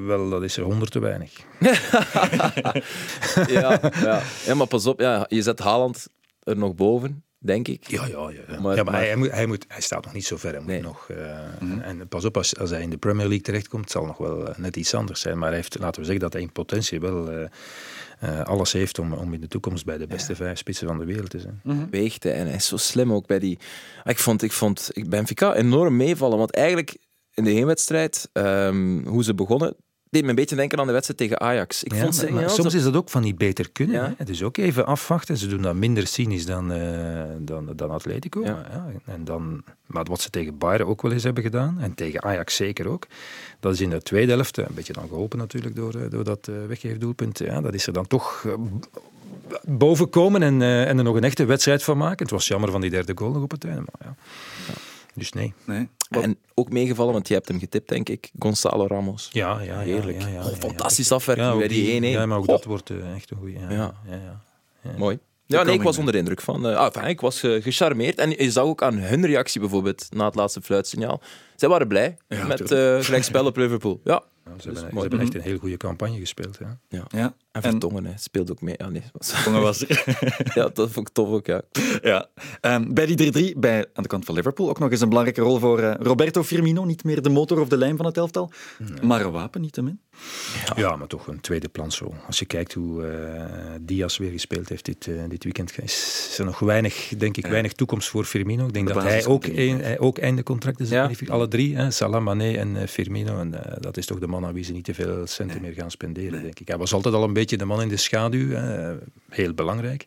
[0.07, 1.33] wel, dat is er honderd te weinig.
[3.49, 4.23] ja, ja.
[4.47, 5.01] ja, maar pas op.
[5.01, 6.07] Ja, je zet Haaland
[6.51, 7.89] er nog boven, denk ik.
[7.91, 8.61] Ja, ja, ja.
[8.61, 10.51] Maar- ja, maar, maar- hij, moet, hij, moet, hij staat nog niet zo ver.
[10.51, 10.83] Hij moet Nee.
[10.83, 14.17] nog, eh, En pas op, als, als hij in de Premier League terechtkomt, zal nog
[14.19, 15.39] wel eh, net iets anders zijn.
[15.39, 17.45] Maar hij heeft, laten we zeggen dat hij in potentie wel eh,
[18.21, 21.05] eh, alles heeft om, om in de toekomst bij de beste vijf spitsen van de
[21.05, 21.89] wereld te zijn.
[21.91, 22.23] weegt.
[22.23, 22.31] hè.
[22.31, 23.59] En hij is zo slim ook bij die...
[24.05, 26.39] Ik vond, ik vond ik Benfica enorm meevallen.
[26.39, 26.97] Want eigenlijk
[27.35, 29.77] in de heenwedstrijd, ehm, hoe ze begonnen,
[30.11, 31.85] deed me een beetje denken aan de wedstrijd tegen Ajax.
[31.85, 33.97] Ik Ja, vond ze, maar, maar ja, soms is dat ook van die beter kunnen.
[33.97, 34.05] Ja.
[34.05, 34.13] Hè?
[34.17, 35.37] Het is ook even afwachten.
[35.37, 38.41] Ze doen dat minder cynisch dan, eh, dan, dan Atletico.
[38.41, 41.95] Maar, ja, en dan, maar wat ze tegen Bayern ook wel eens hebben gedaan, en
[41.95, 43.07] tegen Ajax zeker ook,
[43.61, 46.49] dat is in de tweede helft, een beetje dan geholpen natuurlijk door, eh, door dat
[46.49, 48.47] eh, weggeefdoelpunt, ja, dat is er dan toch
[49.63, 52.23] boven komen en, en er nog een echte wedstrijd van maken.
[52.23, 54.15] Het was jammer van die derde goal nog op het einde, maar ja.
[55.15, 55.53] Dus nee.
[55.67, 55.89] nee.
[56.11, 58.31] En ook meegevallen, want je hebt hem getipt, denk ik.
[58.39, 59.29] Gonzalo Ramos.
[59.33, 59.79] Ja, ja, ja.
[59.79, 60.21] Heerlijk.
[60.23, 60.57] Ja, ja, Oh, ja, ja.
[60.57, 62.05] fantastische afwerking bij die 1-1.
[62.05, 63.53] Ja, maar ook dat wordt eh, echt een goede.
[63.59, 63.77] Ja, Ja.
[63.77, 63.95] ja.
[64.11, 64.41] Ja,
[64.83, 64.91] ja.
[64.99, 65.19] Mooi.
[65.47, 66.67] Ja, nee, ik was onder de indruk van.
[66.69, 68.19] eh, ah, enfin, ik was eh, gecharmeerd.
[68.19, 71.21] En je zag ook aan hun reactie bijvoorbeeld na het laatste fluitsignaal.
[71.57, 74.01] Zij waren blij met eh gelijkspel op Liverpool.
[74.05, 75.01] Ja, Ja, ze Dus hebben, ze mooi.
[75.09, 76.59] hebben echt een heel goede campagne gespeeld.
[76.89, 77.05] Ja.
[77.09, 77.35] Ja.
[77.53, 78.75] En Vertongen hè, speelt ook mee.
[78.79, 79.03] Ja, nee.
[79.19, 80.05] Vertongen was er.
[80.55, 81.63] ja, dat vond ik tof ook, ja.
[82.03, 82.29] ja.
[82.61, 85.43] Ehm, bij die 3-3, bij, aan de kant van Liverpool, ook nog eens een belangrijke
[85.43, 86.85] rol voor eh, Roberto Firmino.
[86.85, 88.51] Niet meer de motor of de lijn van het elftal,
[89.03, 90.01] maar een wapen, niettemin.
[90.67, 90.73] Ja.
[90.77, 92.15] ja, maar toch een tweede plansrol.
[92.27, 93.45] Als je kijkt hoe uh,
[93.81, 97.73] Diaz weer gespeeld heeft dit, uh, dit weekend, is er nog weinig, denk ik, weinig
[97.73, 98.67] toekomst voor Firmino.
[98.67, 100.89] Ik denk de dat hij ook, een, hij ook einde contract is.
[100.89, 101.11] Ja.
[101.27, 103.39] Alle drie, hè, Salah, Mané en uh, Firmino.
[103.39, 105.71] En dat is toch de man aan wie ze niet te veel centen nee.
[105.71, 106.43] meer gaan spenderen, nee.
[106.43, 106.69] denk ik.
[106.69, 108.49] Hij was altijd al een beetje de man in de schaduw,
[109.29, 110.05] heel belangrijk.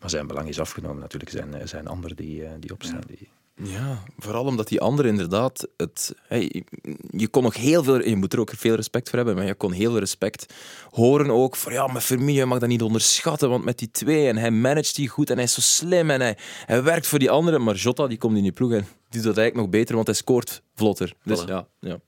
[0.00, 1.30] Maar zijn belang is afgenomen natuurlijk.
[1.30, 3.02] zijn, zijn anderen die, die opstaan.
[3.08, 3.16] Ja.
[3.16, 3.28] Die,
[3.62, 6.14] ja, vooral omdat die andere inderdaad het.
[6.28, 6.64] Hey,
[7.10, 8.08] je kon nog heel veel.
[8.08, 10.54] Je moet er ook veel respect voor hebben, maar je kon heel veel respect
[10.90, 11.72] horen ook voor.
[11.72, 14.94] Ja, maar Firmino je mag dat niet onderschatten, want met die twee en hij managt
[14.94, 17.62] die goed en hij is zo slim en hij, hij werkt voor die anderen.
[17.62, 20.06] Maar Jota die komt in die ploeg en die doet dat eigenlijk nog beter, want
[20.06, 21.14] hij scoort vlotter.
[21.24, 21.48] Dus voilà.
[21.48, 21.98] ja, ja.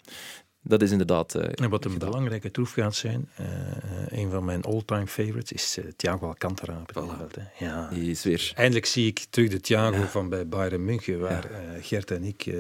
[0.69, 1.37] Dat is inderdaad.
[1.37, 2.09] Uh, en wat een gedaan.
[2.11, 3.47] belangrijke troef gaat zijn, uh,
[4.09, 6.83] een van mijn all-time favorites is uh, Thiago Alcantara.
[6.93, 7.43] Voilà.
[7.59, 7.89] Ja.
[7.93, 8.53] Die is weer.
[8.55, 10.07] Eindelijk zie ik terug de Thiago ja.
[10.07, 11.81] van bij Bayern München, waar ja.
[11.81, 12.55] Gert en ik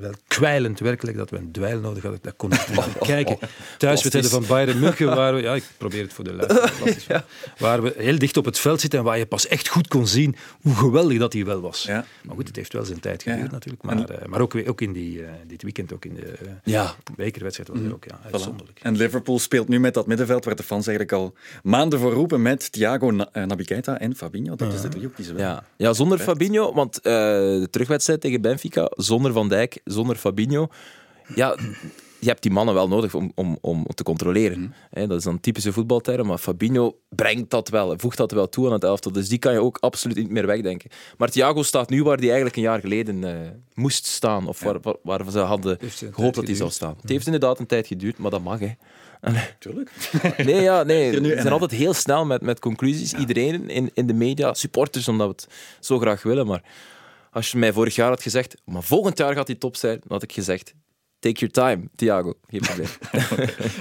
[0.00, 2.20] wel kwijlend werkelijk dat we een dweil nodig hadden.
[2.22, 3.38] Dat kon ik niet oh, kijken.
[3.78, 7.24] Thuiswedstrijden van Bayern München, waar we, ja, ik probeer het voor de luisteraars, ja.
[7.58, 10.06] waar we heel dicht op het veld zitten en waar je pas echt goed kon
[10.06, 11.86] zien hoe geweldig dat hij wel was.
[11.86, 13.82] Maar goed, het heeft wel zijn tijd geduurd natuurlijk.
[13.82, 16.94] Maar, maar ook, ook in die, dit weekend, ook in de ja.
[17.32, 18.78] Bekerwedstrijd was er ook ja, uitzonderlijk.
[18.78, 18.82] Voilà.
[18.82, 22.42] En Liverpool speelt nu met dat middenveld waar de fans eigenlijk al maanden voor roepen
[22.42, 24.54] met Thiago, Naby Keita en Fabinho.
[24.54, 25.42] Dat is de driehoek die ze wel.
[25.42, 30.68] Ja, ja zonder Fabinho, want uh, de terugwedstrijd tegen Benfica, zonder Van Dijk, zonder Fabinho.
[31.34, 31.56] Ja,
[32.22, 34.58] je hebt die mannen wel nodig om, om, om te controleren.
[34.58, 34.72] Mm.
[34.90, 38.66] He, dat is dan typische voetbalterm, maar Fabinho brengt dat wel, voegt dat wel toe
[38.66, 39.12] aan het elftal.
[39.12, 40.90] Dus die kan je ook absoluut niet meer wegdenken.
[41.16, 43.30] Maar Thiago staat nu waar hij eigenlijk een jaar geleden uh,
[43.74, 45.78] moest staan, of waar, waar, waar ze hadden
[46.12, 46.96] gehoopt dat hij zou staan.
[47.00, 48.58] Het heeft inderdaad een tijd geduurd, maar dat mag.
[48.58, 48.72] Hè.
[49.58, 49.90] Tuurlijk.
[50.36, 51.10] Nee, ja, nee.
[51.20, 53.10] we zijn altijd heel snel met, met conclusies.
[53.10, 53.18] Ja.
[53.18, 55.46] Iedereen in, in de media, supporters, omdat we het
[55.80, 56.46] zo graag willen.
[56.46, 56.62] Maar
[57.30, 60.08] als je mij vorig jaar had gezegd, maar volgend jaar gaat hij top zijn, dan
[60.08, 60.74] had ik gezegd,
[61.22, 62.34] Take your time, Thiago.
[62.48, 62.88] Geen probleem.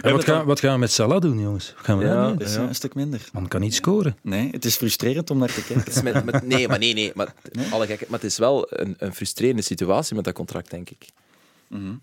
[0.01, 1.73] en wat, gaan, wat gaan we met Salah doen, jongens?
[1.75, 2.61] Gaan we ja, dat is ja.
[2.61, 3.29] een stuk minder.
[3.33, 4.17] Man kan niet scoren.
[4.21, 6.03] Nee, het is frustrerend om naar te kijken.
[6.03, 7.11] Met, met, nee, maar nee, nee.
[7.15, 7.67] Maar, nee?
[7.71, 11.05] Alle gek, maar het is wel een, een frustrerende situatie met dat contract, denk ik.
[11.67, 12.01] Mm -hmm.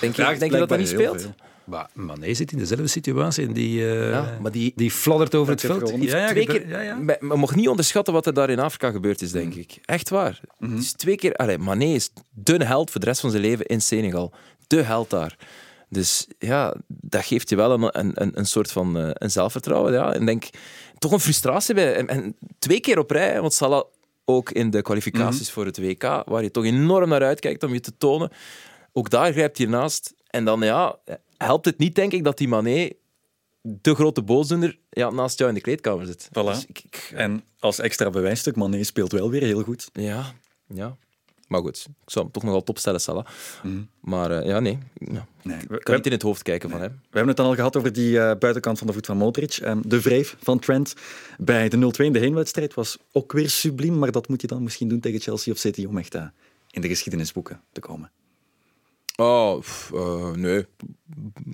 [0.00, 1.20] Denk je, denk je dat dat niet speelt?
[1.20, 1.34] Veel.
[1.68, 5.52] Maar Mané zit in dezelfde situatie en die, uh, ja, maar die, die fladdert over
[5.52, 5.92] het veld.
[6.00, 6.96] Ja, ja, twee keer, ja, ja.
[7.20, 9.60] Maar mocht niet onderschatten wat er daar in Afrika gebeurd is, denk mm.
[9.60, 9.78] ik.
[9.84, 10.40] Echt waar.
[10.58, 10.76] Mm -hmm.
[10.76, 11.34] Het is twee keer...
[11.34, 14.32] Allee, Mané is de held voor de rest van zijn leven in Senegal.
[14.66, 15.36] De held daar.
[15.88, 19.92] Dus ja, dat geeft je wel een, een, een soort van uh, een zelfvertrouwen.
[19.92, 20.12] Ja.
[20.12, 20.44] En denk,
[20.98, 21.94] toch een frustratie bij.
[21.94, 23.82] En, en twee keer op rij, want Salah
[24.24, 25.52] ook in de kwalificaties mm -hmm.
[25.52, 28.30] voor het WK, waar je toch enorm naar uitkijkt om je te tonen.
[28.92, 30.14] Ook daar grijpt hij naast.
[30.26, 30.98] En dan ja,
[31.38, 32.90] helpt het niet, denk ik, dat die Mané,
[33.62, 36.28] de grote boosdoener, ja, naast jou in de kleedkamer zit.
[36.28, 36.32] Voilà.
[36.32, 39.90] Dus ik, ik, en als extra bewijsstuk, Mané speelt wel weer heel goed.
[39.92, 40.34] Ja,
[40.66, 40.96] ja.
[41.48, 43.26] Maar goed, ik zou hem toch nogal topstellen, Salah.
[43.62, 43.88] Mm.
[44.00, 44.78] Maar uh, ja, nee.
[44.94, 45.26] Ja.
[45.42, 45.58] nee.
[45.58, 46.78] Ik kan niet in het hoofd kijken nee.
[46.78, 46.98] van hem.
[47.00, 49.58] We hebben het dan al gehad over die uh, buitenkant van de voet van Modric.
[49.64, 50.94] Um, de wreef van Trent
[51.38, 53.98] bij de 0-2 in de heenwedstrijd was ook weer subliem.
[53.98, 56.26] Maar dat moet je dan misschien doen tegen Chelsea of City om echt uh,
[56.70, 58.10] in de geschiedenisboeken te komen.
[59.20, 59.62] Oh,
[59.94, 60.66] uh, nee.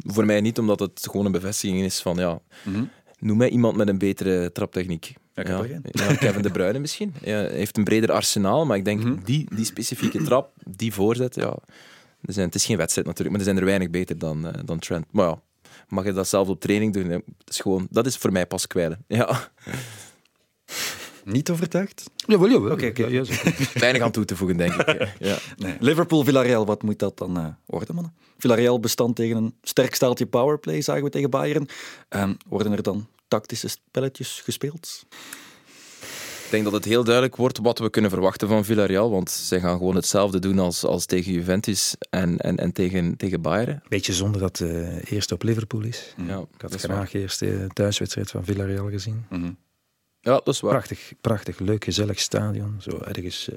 [0.01, 2.91] Voor mij niet, omdat het gewoon een bevestiging is van, ja, mm -hmm.
[3.19, 5.15] noem mij iemand met een betere traptechniek.
[5.35, 7.15] Ja, ja, ja, Kevin De Bruyne misschien.
[7.23, 9.25] Ja, heeft een breder arsenaal, maar ik denk, mm -hmm.
[9.25, 11.57] die, die specifieke trap, die voorzet, ja,
[12.21, 14.53] er zijn, het is geen wedstrijd natuurlijk, maar er zijn er weinig beter dan, uh,
[14.65, 15.07] dan Trent.
[15.11, 15.41] Maar ja,
[15.89, 17.09] mag je dat zelf op training doen?
[17.09, 19.05] Dat is, gewoon, dat is voor mij pas kwijlen.
[19.09, 19.51] Ja.
[21.25, 22.11] Niet overtuigd?
[22.17, 22.73] Jawel, jawel.
[22.73, 23.27] Oké, okay,
[23.75, 25.09] Weinig aan toe te voegen, denk ik.
[25.19, 25.39] Ja.
[25.57, 25.77] Nee.
[25.81, 28.15] Liverpool-Villarreal, wat moet dat dan uh, worden, mannen?
[28.39, 31.69] Villarreal bestand tegen een sterk staaltje powerplay, zagen we tegen Bayern.
[32.09, 35.05] Um, worden er dan tactische spelletjes gespeeld?
[36.45, 39.61] Ik denk dat het heel duidelijk wordt wat we kunnen verwachten van Villarreal, want zij
[39.61, 43.83] gaan gewoon hetzelfde doen als, als tegen Juventus en, en, en tegen, tegen Bayern.
[43.89, 46.15] Beetje zonder dat het uh, eerst op Liverpool is.
[46.27, 49.25] Ja, ik had graag eerst de thuiswedstrijd van Villarreal gezien.
[49.31, 49.57] Mm -hmm.
[50.25, 50.73] Ja, dat is waar.
[50.73, 52.77] Prachtig, prachtig leuk, gezellig stadion.
[52.81, 53.49] Zo ergens...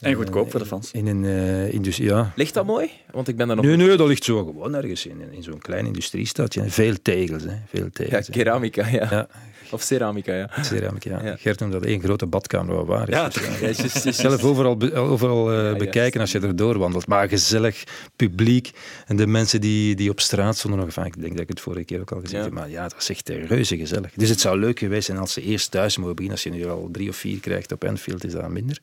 [0.00, 0.92] En goedkoop voor de fans.
[0.92, 2.32] In een uh, industrie, ja.
[2.36, 2.90] Ligt dat mooi?
[3.10, 3.64] Want ik ben daar nog...
[3.64, 6.70] Nee, nee, dat ligt zo gewoon ergens in, in zo'n klein industriestadje.
[6.70, 7.54] Veel tegels, hè.
[7.66, 8.26] Veel tegels.
[8.26, 9.06] Ja, keramica, ja.
[9.10, 9.28] ja.
[9.70, 10.50] Of ceramica, ja.
[10.62, 11.24] Ceramica, ja.
[11.24, 11.36] ja.
[11.36, 13.14] Gert noemt dat één grote badkamer wat waar is.
[13.14, 13.66] Ja, dus, ja.
[13.66, 14.20] just, just, just.
[14.20, 17.06] Zelf overal, be, overal uh, bekijken als je er doorwandelt.
[17.06, 17.84] Maar gezellig,
[18.16, 18.70] publiek.
[19.06, 20.88] En de mensen die, die op straat stonden nog...
[20.88, 22.52] Enfin, ik denk dat ik het vorige keer ook al gezien heb.
[22.52, 24.10] Maar ja, dat is echt reuze gezellig.
[24.14, 26.34] Dus het zou leuk geweest zijn als ze eerst thuis mogen beginnen.
[26.34, 28.78] Als je nu al drie of vier krijgt op Enfield, is dat minder.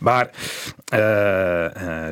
[0.00, 0.57] Maar Eh, eh,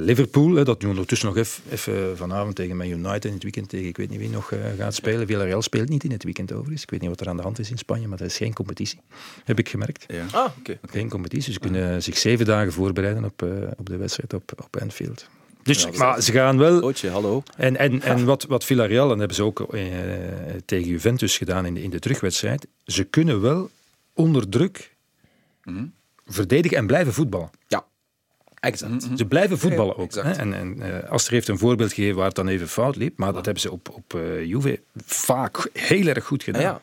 [0.01, 3.69] Liverpool, hè, dat nu ondertussen nog even, even vanavond tegen Man United in het weekend
[3.69, 5.27] tegen ik weet niet wie nog eh, gaat spelen.
[5.27, 6.83] Villarreal speelt niet in het weekend overigens.
[6.83, 8.55] Ik weet niet wat er aan de hand is in Spanje, maar dat is geen
[8.55, 9.01] competitie.
[9.45, 10.07] Heb ik gemerkt.
[10.33, 10.79] Ah, oké.
[10.91, 11.53] Geen competitie.
[11.53, 15.29] Ze kunnen zich zeven dagen voorbereiden op, eh, op de wedstrijd op, op Anfield.
[15.63, 16.83] Dus, Ja, maar ze gaan wel...
[16.83, 17.43] Ootje, hallo.
[17.57, 19.83] En, en, en wat, wat Villarreal, en dat hebben ze ook eh,
[20.65, 23.71] tegen Juventus gedaan in de, in de terugwedstrijd, ze kunnen wel
[24.13, 24.95] onder druk
[26.27, 27.51] verdedigen en blijven voetballen.
[27.67, 27.85] Ja,
[28.67, 29.09] exact.
[29.17, 30.15] Ze blijven voetballen ook.
[30.15, 30.33] Hè?
[30.33, 33.33] En, en eh, Aster heeft een voorbeeld gegeven waar het dan even fout liep, maar
[33.33, 36.63] dat hebben ze op, op eh, Juve vaak heel erg goed gedaan.
[36.63, 36.81] Ah, ja.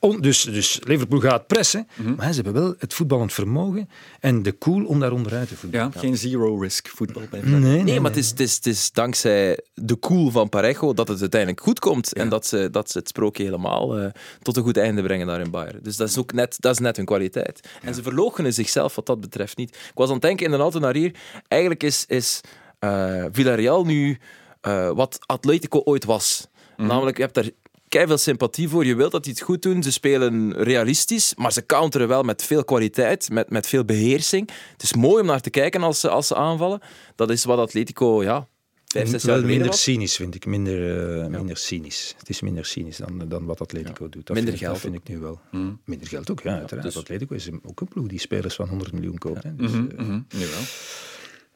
[0.00, 3.88] On- dus, dus Liverpool gaat pressen, maar ze hebben wel het voetballend vermogen
[4.20, 5.90] en de cool om daar onderuit te voetballen.
[5.94, 8.92] Ja, geen zero-risk voetbal bij Nee, nee, Nee, maar het is, het, is, het is
[8.92, 12.12] dankzij de cool van Parejo dat het uiteindelijk goed komt.
[12.12, 14.10] En dat ze, dat ze het sprookje helemaal eh,
[14.42, 15.78] tot een goed einde brengen daar in Bayern.
[15.82, 17.68] Dus dat is ook net, dat is net hun kwaliteit.
[17.82, 19.70] En ze verloochenen zichzelf wat dat betreft niet.
[19.70, 21.14] Ik was aan het denken in de auto naar hier.
[21.48, 22.40] Eigenlijk is, is
[22.78, 24.18] eh, Villarreal nu
[24.60, 26.46] eh, wat Atletico ooit was.
[26.76, 27.50] Namelijk, je hebt daar
[27.88, 28.84] veel sympathie voor.
[28.84, 29.82] Je wilt dat die het goed doen.
[29.82, 34.50] Ze spelen realistisch, maar ze counteren wel met veel kwaliteit, met, met veel beheersing.
[34.72, 36.80] Het is mooi om naar te kijken als ze, als ze aanvallen.
[37.14, 38.46] Dat is wat Atletico, ja,
[38.86, 39.82] vijf, wel minder was.
[39.82, 40.46] cynisch, vind ik.
[40.46, 42.14] Minder, eh, minder cynisch.
[42.18, 44.26] Het is minder cynisch dan, dan wat Atletico doet.
[44.26, 45.40] Dat Minder vind, geld vind ik nu wel.
[45.84, 46.58] Minder geld ook, ja.
[46.58, 46.86] uiteraard.
[46.86, 49.42] dus- Atletico is ook een ploeg die spelers van 100 miljoen koopt.
[49.42, 49.54] hè.
[49.56, 50.60] Dus, Mhm, eh, mhm, jawel.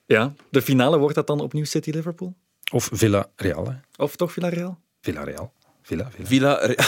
[0.06, 2.34] Ja, de finale wordt dat dan opnieuw City-Liverpool?
[2.72, 3.66] Of Villarreal.
[3.68, 3.74] hè.
[4.02, 4.78] Of toch Villarreal?
[5.00, 5.52] Villarreal.
[5.82, 6.58] Villa, Villa.
[6.58, 6.66] Villa,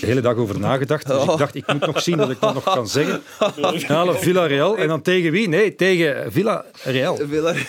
[0.00, 1.06] De hele dag over nagedacht.
[1.06, 1.32] Dus Oh.
[1.32, 3.22] ik dacht, ik moet nog zien dat ik dat nog kan zeggen.
[3.80, 4.76] Finale Villarreal.
[4.76, 5.48] En dan tegen wie?
[5.48, 7.16] Nee, tegen Villarreal.
[7.16, 7.54] Villa...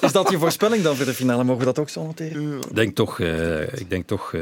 [0.00, 1.44] Is dat je voorspelling dan voor de finale?
[1.44, 2.58] Mogen we dat ook zo noteren?
[2.58, 3.20] Ik denk toch...
[3.20, 4.40] eh, ik denk toch eh,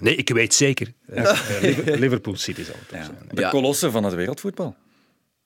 [0.00, 0.92] nee, ik weet zeker.
[1.06, 3.18] Eh, Liver- Liverpool City zal het toch zijn.
[3.30, 4.76] De kolossen van het wereldvoetbal.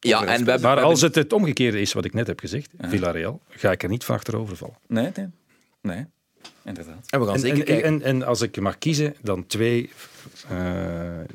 [0.01, 0.61] Ja, en we hebben...
[0.61, 3.89] Maar als het het omgekeerde is wat ik net heb gezegd, Villarreal, ga ik er
[3.89, 4.77] niet van achterover vallen.
[4.87, 5.27] Nee, nee.
[5.81, 6.07] Nee,
[6.65, 6.95] inderdaad.
[7.09, 7.85] En we gaan En, zeker en, kijken.
[7.89, 9.91] en, en als ik mag kiezen, dan twee,
[10.49, 10.57] eh,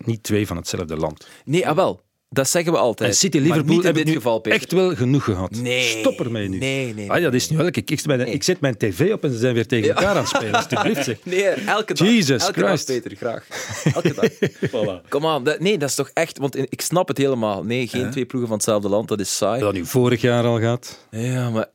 [0.05, 1.27] niet twee van hetzelfde land.
[1.45, 2.01] Nee, ah wel.
[2.33, 3.09] Dat zeggen we altijd.
[3.09, 4.59] En City Liverpool niet in heb dit geval, Peter.
[4.59, 5.51] echt wel genoeg gehad.
[5.51, 5.81] Nee.
[5.99, 6.57] Stop ermee nu.
[6.57, 9.13] Nee, nee, Ah, ja, dat is nu elke ik, ik, mijn- ik zet mijn tv
[9.13, 10.53] op en ze zijn weer tegen elkaar aan het spelen.
[10.53, 11.17] Alsjeblieft zeg.
[11.25, 12.07] Nee, elke dag.
[12.07, 12.87] Jesus elke Christ.
[12.87, 13.45] dag, Peter, graag.
[13.93, 15.01] Elke dag.
[15.09, 15.43] Kom aan.
[15.43, 16.37] dat- Nee, dat is toch echt...
[16.37, 17.63] Want ik snap het helemaal.
[17.63, 19.07] Nee, geen twee ploegen van hetzelfde land.
[19.07, 19.59] Dat is saai.
[19.59, 21.05] Dat nu vorig jaar al gaat.
[21.09, 21.67] Ja, maar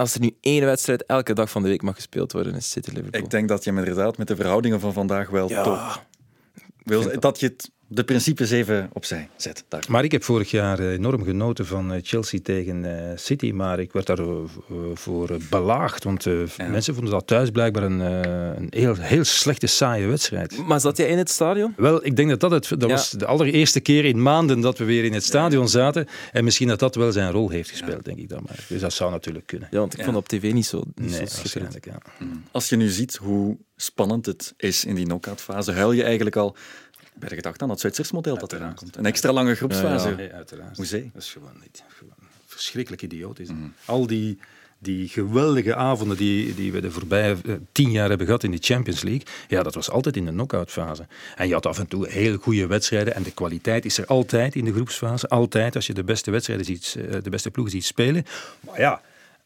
[0.00, 2.90] als er nu één wedstrijd elke dag van de week mag gespeeld worden, is City
[2.90, 3.20] Liverpool.
[3.20, 5.62] Ik denk dat je inderdaad met de verhoudingen van vandaag wel Ja.
[5.62, 6.08] top...
[6.82, 9.64] Wil, dat je het, de principes even opzij zet.
[9.68, 9.84] Daar.
[9.88, 13.80] Maar ik heb vorig jaar eh, enorm genoten van eh, Chelsea tegen eh, City, maar
[13.80, 16.26] ik werd daarvoor belaagd, want
[16.70, 20.66] mensen vonden dat thuis blijkbaar een, eh, een heel, heel slechte, saaie wedstrijd.
[20.66, 21.74] Maar zat jij in het stadion?
[21.76, 22.94] Wel, ik denk dat dat, het, dat Ja.
[22.96, 26.06] was de allereerste keer in maanden dat we weer in het stadion zaten.
[26.32, 28.64] En misschien dat dat wel zijn rol heeft gespeeld, denk ik dan maar.
[28.68, 29.68] Dus dat zou natuurlijk kunnen.
[29.70, 31.72] Ja, want ik vond op tv niet zo, niet Nee, zo schitterend.
[31.72, 32.36] waarschijnlijk, ja.
[32.50, 36.36] Als je nu ziet hoe spannend het is in die knock-out fase, huil je eigenlijk
[36.36, 36.56] al
[37.20, 38.96] bij de gedachte aan dat Zwitsers model dat eraan komt.
[38.96, 40.08] Een extra lange groepsfase.
[40.08, 40.76] Ja, nee, uiteraard.
[40.76, 41.10] Hoezee.
[41.12, 41.82] Dat is gewoon niet.
[41.88, 42.14] Gewoon
[42.46, 43.48] verschrikkelijk idioot is.
[43.84, 44.38] Al die,
[44.78, 48.58] die geweldige avonden die, die we de voorbije eh, tien jaar hebben gehad in de
[48.60, 51.06] Champions League, ja, dat was altijd in de knock-out fase.
[51.36, 54.54] En je had af en toe heel goede wedstrijden en de kwaliteit is er altijd
[54.54, 55.28] in de groepsfase.
[55.28, 58.24] Altijd als je de beste wedstrijden ziet, eh, de beste ploegen ziet spelen.
[58.60, 59.02] Maar ja,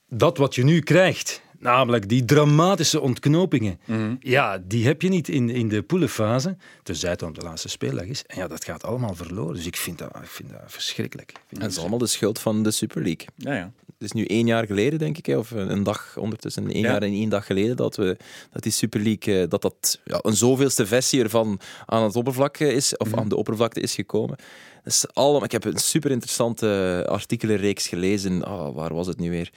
[0.09, 3.81] dat wat je nu krijgt, namelijk die dramatische ontknopingen,
[4.21, 8.05] ja, die heb je niet in, in de poelenfase, tenzij het op de laatste speeldag
[8.05, 8.25] is.
[8.27, 9.55] En ja, dat gaat allemaal verloren.
[9.55, 11.31] Dus ik vind dat, ik vind dat verschrikkelijk.
[11.31, 13.27] Ik vind En dat is allemaal de schuld van de Super League.
[13.37, 13.73] Ja, ja.
[13.87, 16.91] Het is nu één jaar geleden, denk ik, hè, of een dag ondertussen, één Ja.
[16.91, 18.17] jaar en één dag geleden, dat, we,
[18.53, 22.57] dat die Super League, eh, dat dat ja, een zoveelste versie ervan aan het oppervlak
[22.57, 24.37] eh, is, of aan de oppervlakte is gekomen.
[24.85, 29.51] Dus allemaal, ik heb een super interessante artikelenreeks gelezen, ah, waar was het nu weer,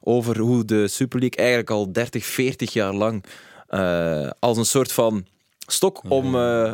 [0.00, 3.24] over hoe de Super League eigenlijk al 30, 40 jaar lang
[3.68, 5.26] eh, als een soort van
[5.66, 6.72] stok om, eh,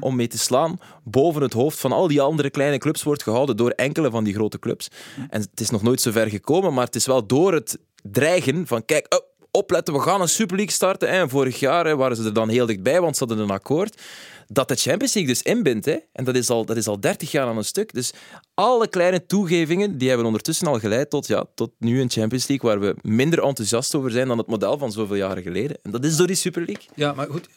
[0.00, 3.56] om mee te slaan boven het hoofd van al die andere kleine clubs wordt gehouden
[3.56, 4.88] door enkele van die grote clubs.
[5.30, 8.66] En het is nog nooit zo ver gekomen, maar het is wel door het dreigen
[8.66, 11.08] van kijk, oh, opletten, we gaan een Super League starten.
[11.08, 14.02] En vorig jaar hè, waren ze er dan heel dichtbij, want ze hadden een akkoord.
[14.52, 15.84] Dat de Champions League dus inbindt.
[15.84, 15.96] Hè.
[16.12, 17.94] En dat is, al, dat is al 30 jaar aan een stuk.
[17.94, 18.12] Dus
[18.54, 22.70] alle kleine toegevingen die hebben ondertussen al geleid tot, ja, tot nu een Champions League
[22.70, 25.78] waar we minder enthousiast over zijn dan het model van zoveel jaren geleden.
[25.82, 26.84] En dat is door die Super League.
[26.94, 27.48] Ja, maar goed.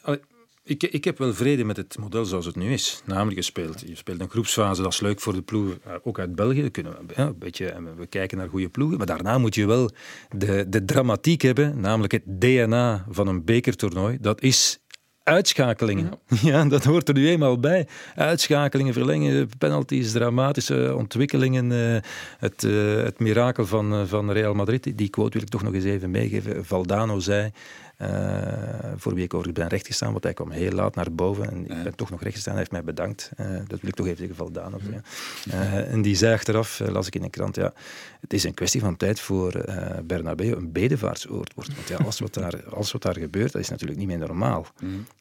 [0.66, 3.02] Ik, ik heb wel vrede met het model zoals het nu is.
[3.04, 6.34] Namelijk, je speelt, je speelt een groepsfase, dat is leuk voor de ploegen, ook uit
[6.34, 6.70] België.
[6.70, 8.96] Kunnen we, ja, een beetje, we kijken naar goede ploegen.
[8.98, 9.90] Maar daarna moet je wel
[10.36, 14.18] de, de dramatiek hebben, namelijk het DNA van een bekertoernooi.
[14.20, 14.78] Dat is
[15.26, 16.12] uitschakelingen.
[16.42, 16.64] Ja.
[16.64, 17.86] dat hoort er nu eenmaal bij.
[18.14, 21.72] Uitschakelingen, verlengen, penalties, dramatische ontwikkelingen.
[21.72, 22.02] eh,
[22.38, 24.92] het, eh, het mirakel van, eh, van Real Madrid.
[24.98, 26.64] Die quote wil ik toch nog eens even meegeven.
[26.64, 27.50] Valdano zei...
[27.96, 28.08] eh,
[28.96, 31.50] voor wie ik overigens ben rechtgestaan, want hij kwam heel laat naar boven.
[31.50, 33.30] En ik ben toch nog rechtgestaan, hij heeft mij bedankt.
[33.36, 34.78] Eh, dat wil ik toch even zeggen, Valdano.
[34.90, 35.00] Ja.
[35.50, 37.72] Eh, en die zei achteraf, las ik in de krant, ja,
[38.20, 39.64] het is een kwestie van tijd voor
[40.04, 41.74] Bernabeu een bedevaartsoord wordt.
[41.74, 44.66] Want ja, alles, wat daar, alles wat daar gebeurt, dat is natuurlijk niet meer normaal.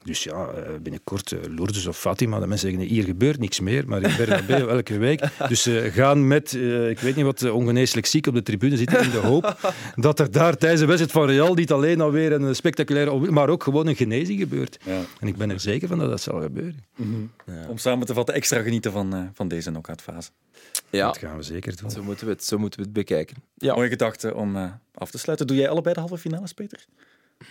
[0.03, 0.49] Dus ja,
[0.82, 4.97] binnenkort Lourdes of Fatima, de mensen zeggen, hier gebeurt niks meer, maar in Bernabeu elke
[4.97, 5.23] week.
[5.47, 6.53] Dus ze gaan met,
[6.89, 9.57] ik weet niet wat, ongeneeslijk ziek op de tribune zitten in de hoop
[9.95, 13.63] dat er daar tijdens de wedstrijd van Real niet alleen alweer een spectaculaire, maar ook
[13.63, 14.78] gewoon een genezing gebeurt.
[15.20, 16.84] En ik ben er zeker van dat dat zal gebeuren.
[17.68, 20.30] Om samen te vatten, extra genieten van, eh, van deze knock-out fase.
[20.89, 21.05] Ja.
[21.05, 21.91] Dat gaan we zeker doen.
[21.91, 23.36] Zo moeten we het, zo moeten we het bekijken.
[23.55, 23.76] Ja.
[23.76, 25.47] Mooie gedachte om eh, af te sluiten.
[25.47, 26.86] Doe jij allebei de halve finales, Peter?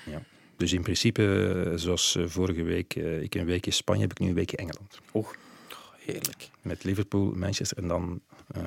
[0.06, 0.22] Ja.
[0.56, 4.28] Dus in principe, eh, zoals vorige week, eh, ik een weekje Spanje, heb ik nu
[4.28, 5.00] een weekje Engeland.
[5.12, 5.36] Och,
[5.98, 6.50] heerlijk.
[6.62, 8.20] Met Liverpool, Manchester en dan
[8.54, 8.62] eh,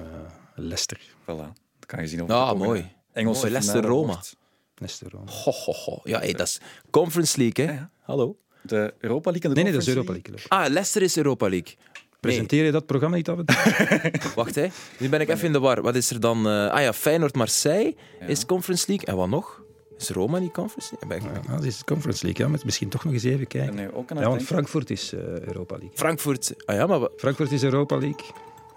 [0.56, 1.00] Leicester.
[1.22, 1.26] Voilà.
[1.26, 2.92] Dan kan je zien of Ah, mooi.
[3.14, 4.06] Engelse Mooi, Leicester Roma.
[4.14, 4.36] wordt.
[4.78, 5.32] Leicester Roma.
[5.32, 6.00] Ho, ho, ho.
[6.04, 6.60] Ja, hey, dat is
[6.90, 7.76] Conference League, hè?
[8.02, 8.38] Hallo?
[8.62, 10.36] De Europa League en de Nee, nee, dat is Europa League.
[10.48, 11.76] Ah, Leicester is Europa League.
[12.20, 13.56] Presenteer je dat programma niet af en toe?
[14.36, 14.68] Wacht, hè.
[15.00, 15.82] Nu ben ik even in de war.
[15.82, 16.48] Wat is er dan?
[16.48, 17.96] eh, ah ja, Feyenoord-Marseille
[18.28, 19.06] is Conference League.
[19.08, 19.62] En wat nog?
[19.98, 21.20] Is Roma niet Conference League?
[21.30, 23.94] Ben ik- Ja, dat is Conference League, ja, maar misschien toch nog eens even kijken.
[23.94, 24.44] Ook Ja, want.
[24.44, 25.92] Frankfurt is eh, Europa League.
[25.98, 26.54] Frankfurt.
[26.66, 28.26] Ah ja, maar Frankfurt is Europa League.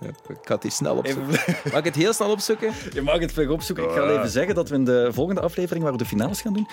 [0.01, 1.27] Ik ga het die snel opzoeken.
[1.71, 2.73] Mag ik het heel snel opzoeken?
[2.93, 3.85] Je mag het vlug opzoeken.
[3.85, 6.41] Ik ga al even zeggen dat we in de volgende aflevering, waar we de finales
[6.41, 6.69] gaan doen,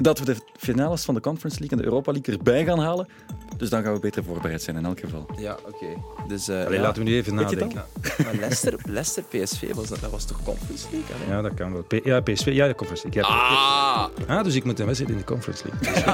[0.00, 3.08] dat we de finales van de Conference League en de Europa League erbij gaan halen.
[3.56, 5.26] Dus dan gaan we beter voorbereid zijn in elk geval.
[5.36, 5.86] Ja, oké.
[6.28, 6.80] Dus, eh, Allee, ja.
[6.82, 7.84] laten we nu even nadenken.
[8.24, 11.14] Maar Leicester, Leicester PSV, was dat, dat was toch Conference League?
[11.16, 11.28] Allee.
[11.36, 11.82] Ja, dat kan wel.
[11.82, 13.22] P- ja, PSV, ja, de Conference League.
[13.22, 14.08] Ja, Ah!
[14.38, 16.02] Ah, dus ik moet een wedstrijd in de Conference League.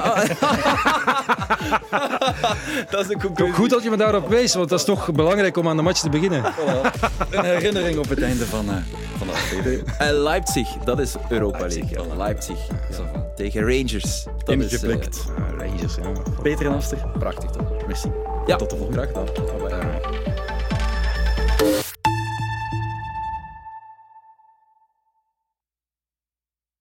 [2.91, 3.53] Dat is de Toch conclusie.
[3.53, 5.99] goed dat je me daarop wees, want dat is toch belangrijk om aan de match
[6.01, 6.43] te beginnen.
[7.31, 8.75] Een herinnering op het einde van, eh,
[9.17, 9.83] van de aflevering.
[9.97, 12.05] En Leipzig, dat is Europa Leipzig, League.
[12.13, 12.17] voilà.
[12.17, 12.57] Leipzig.
[13.35, 14.25] Tegen Rangers.
[14.45, 14.89] Dat is, eh.
[14.89, 16.21] Ah, Rangers, ja.
[16.41, 17.85] Peter en Aster, prachtig toch?
[17.87, 18.11] merci.
[18.45, 19.07] Ja, Tot de volgende.
[19.07, 19.57] graag gedaan.
[19.57, 20.38] Bye-bye.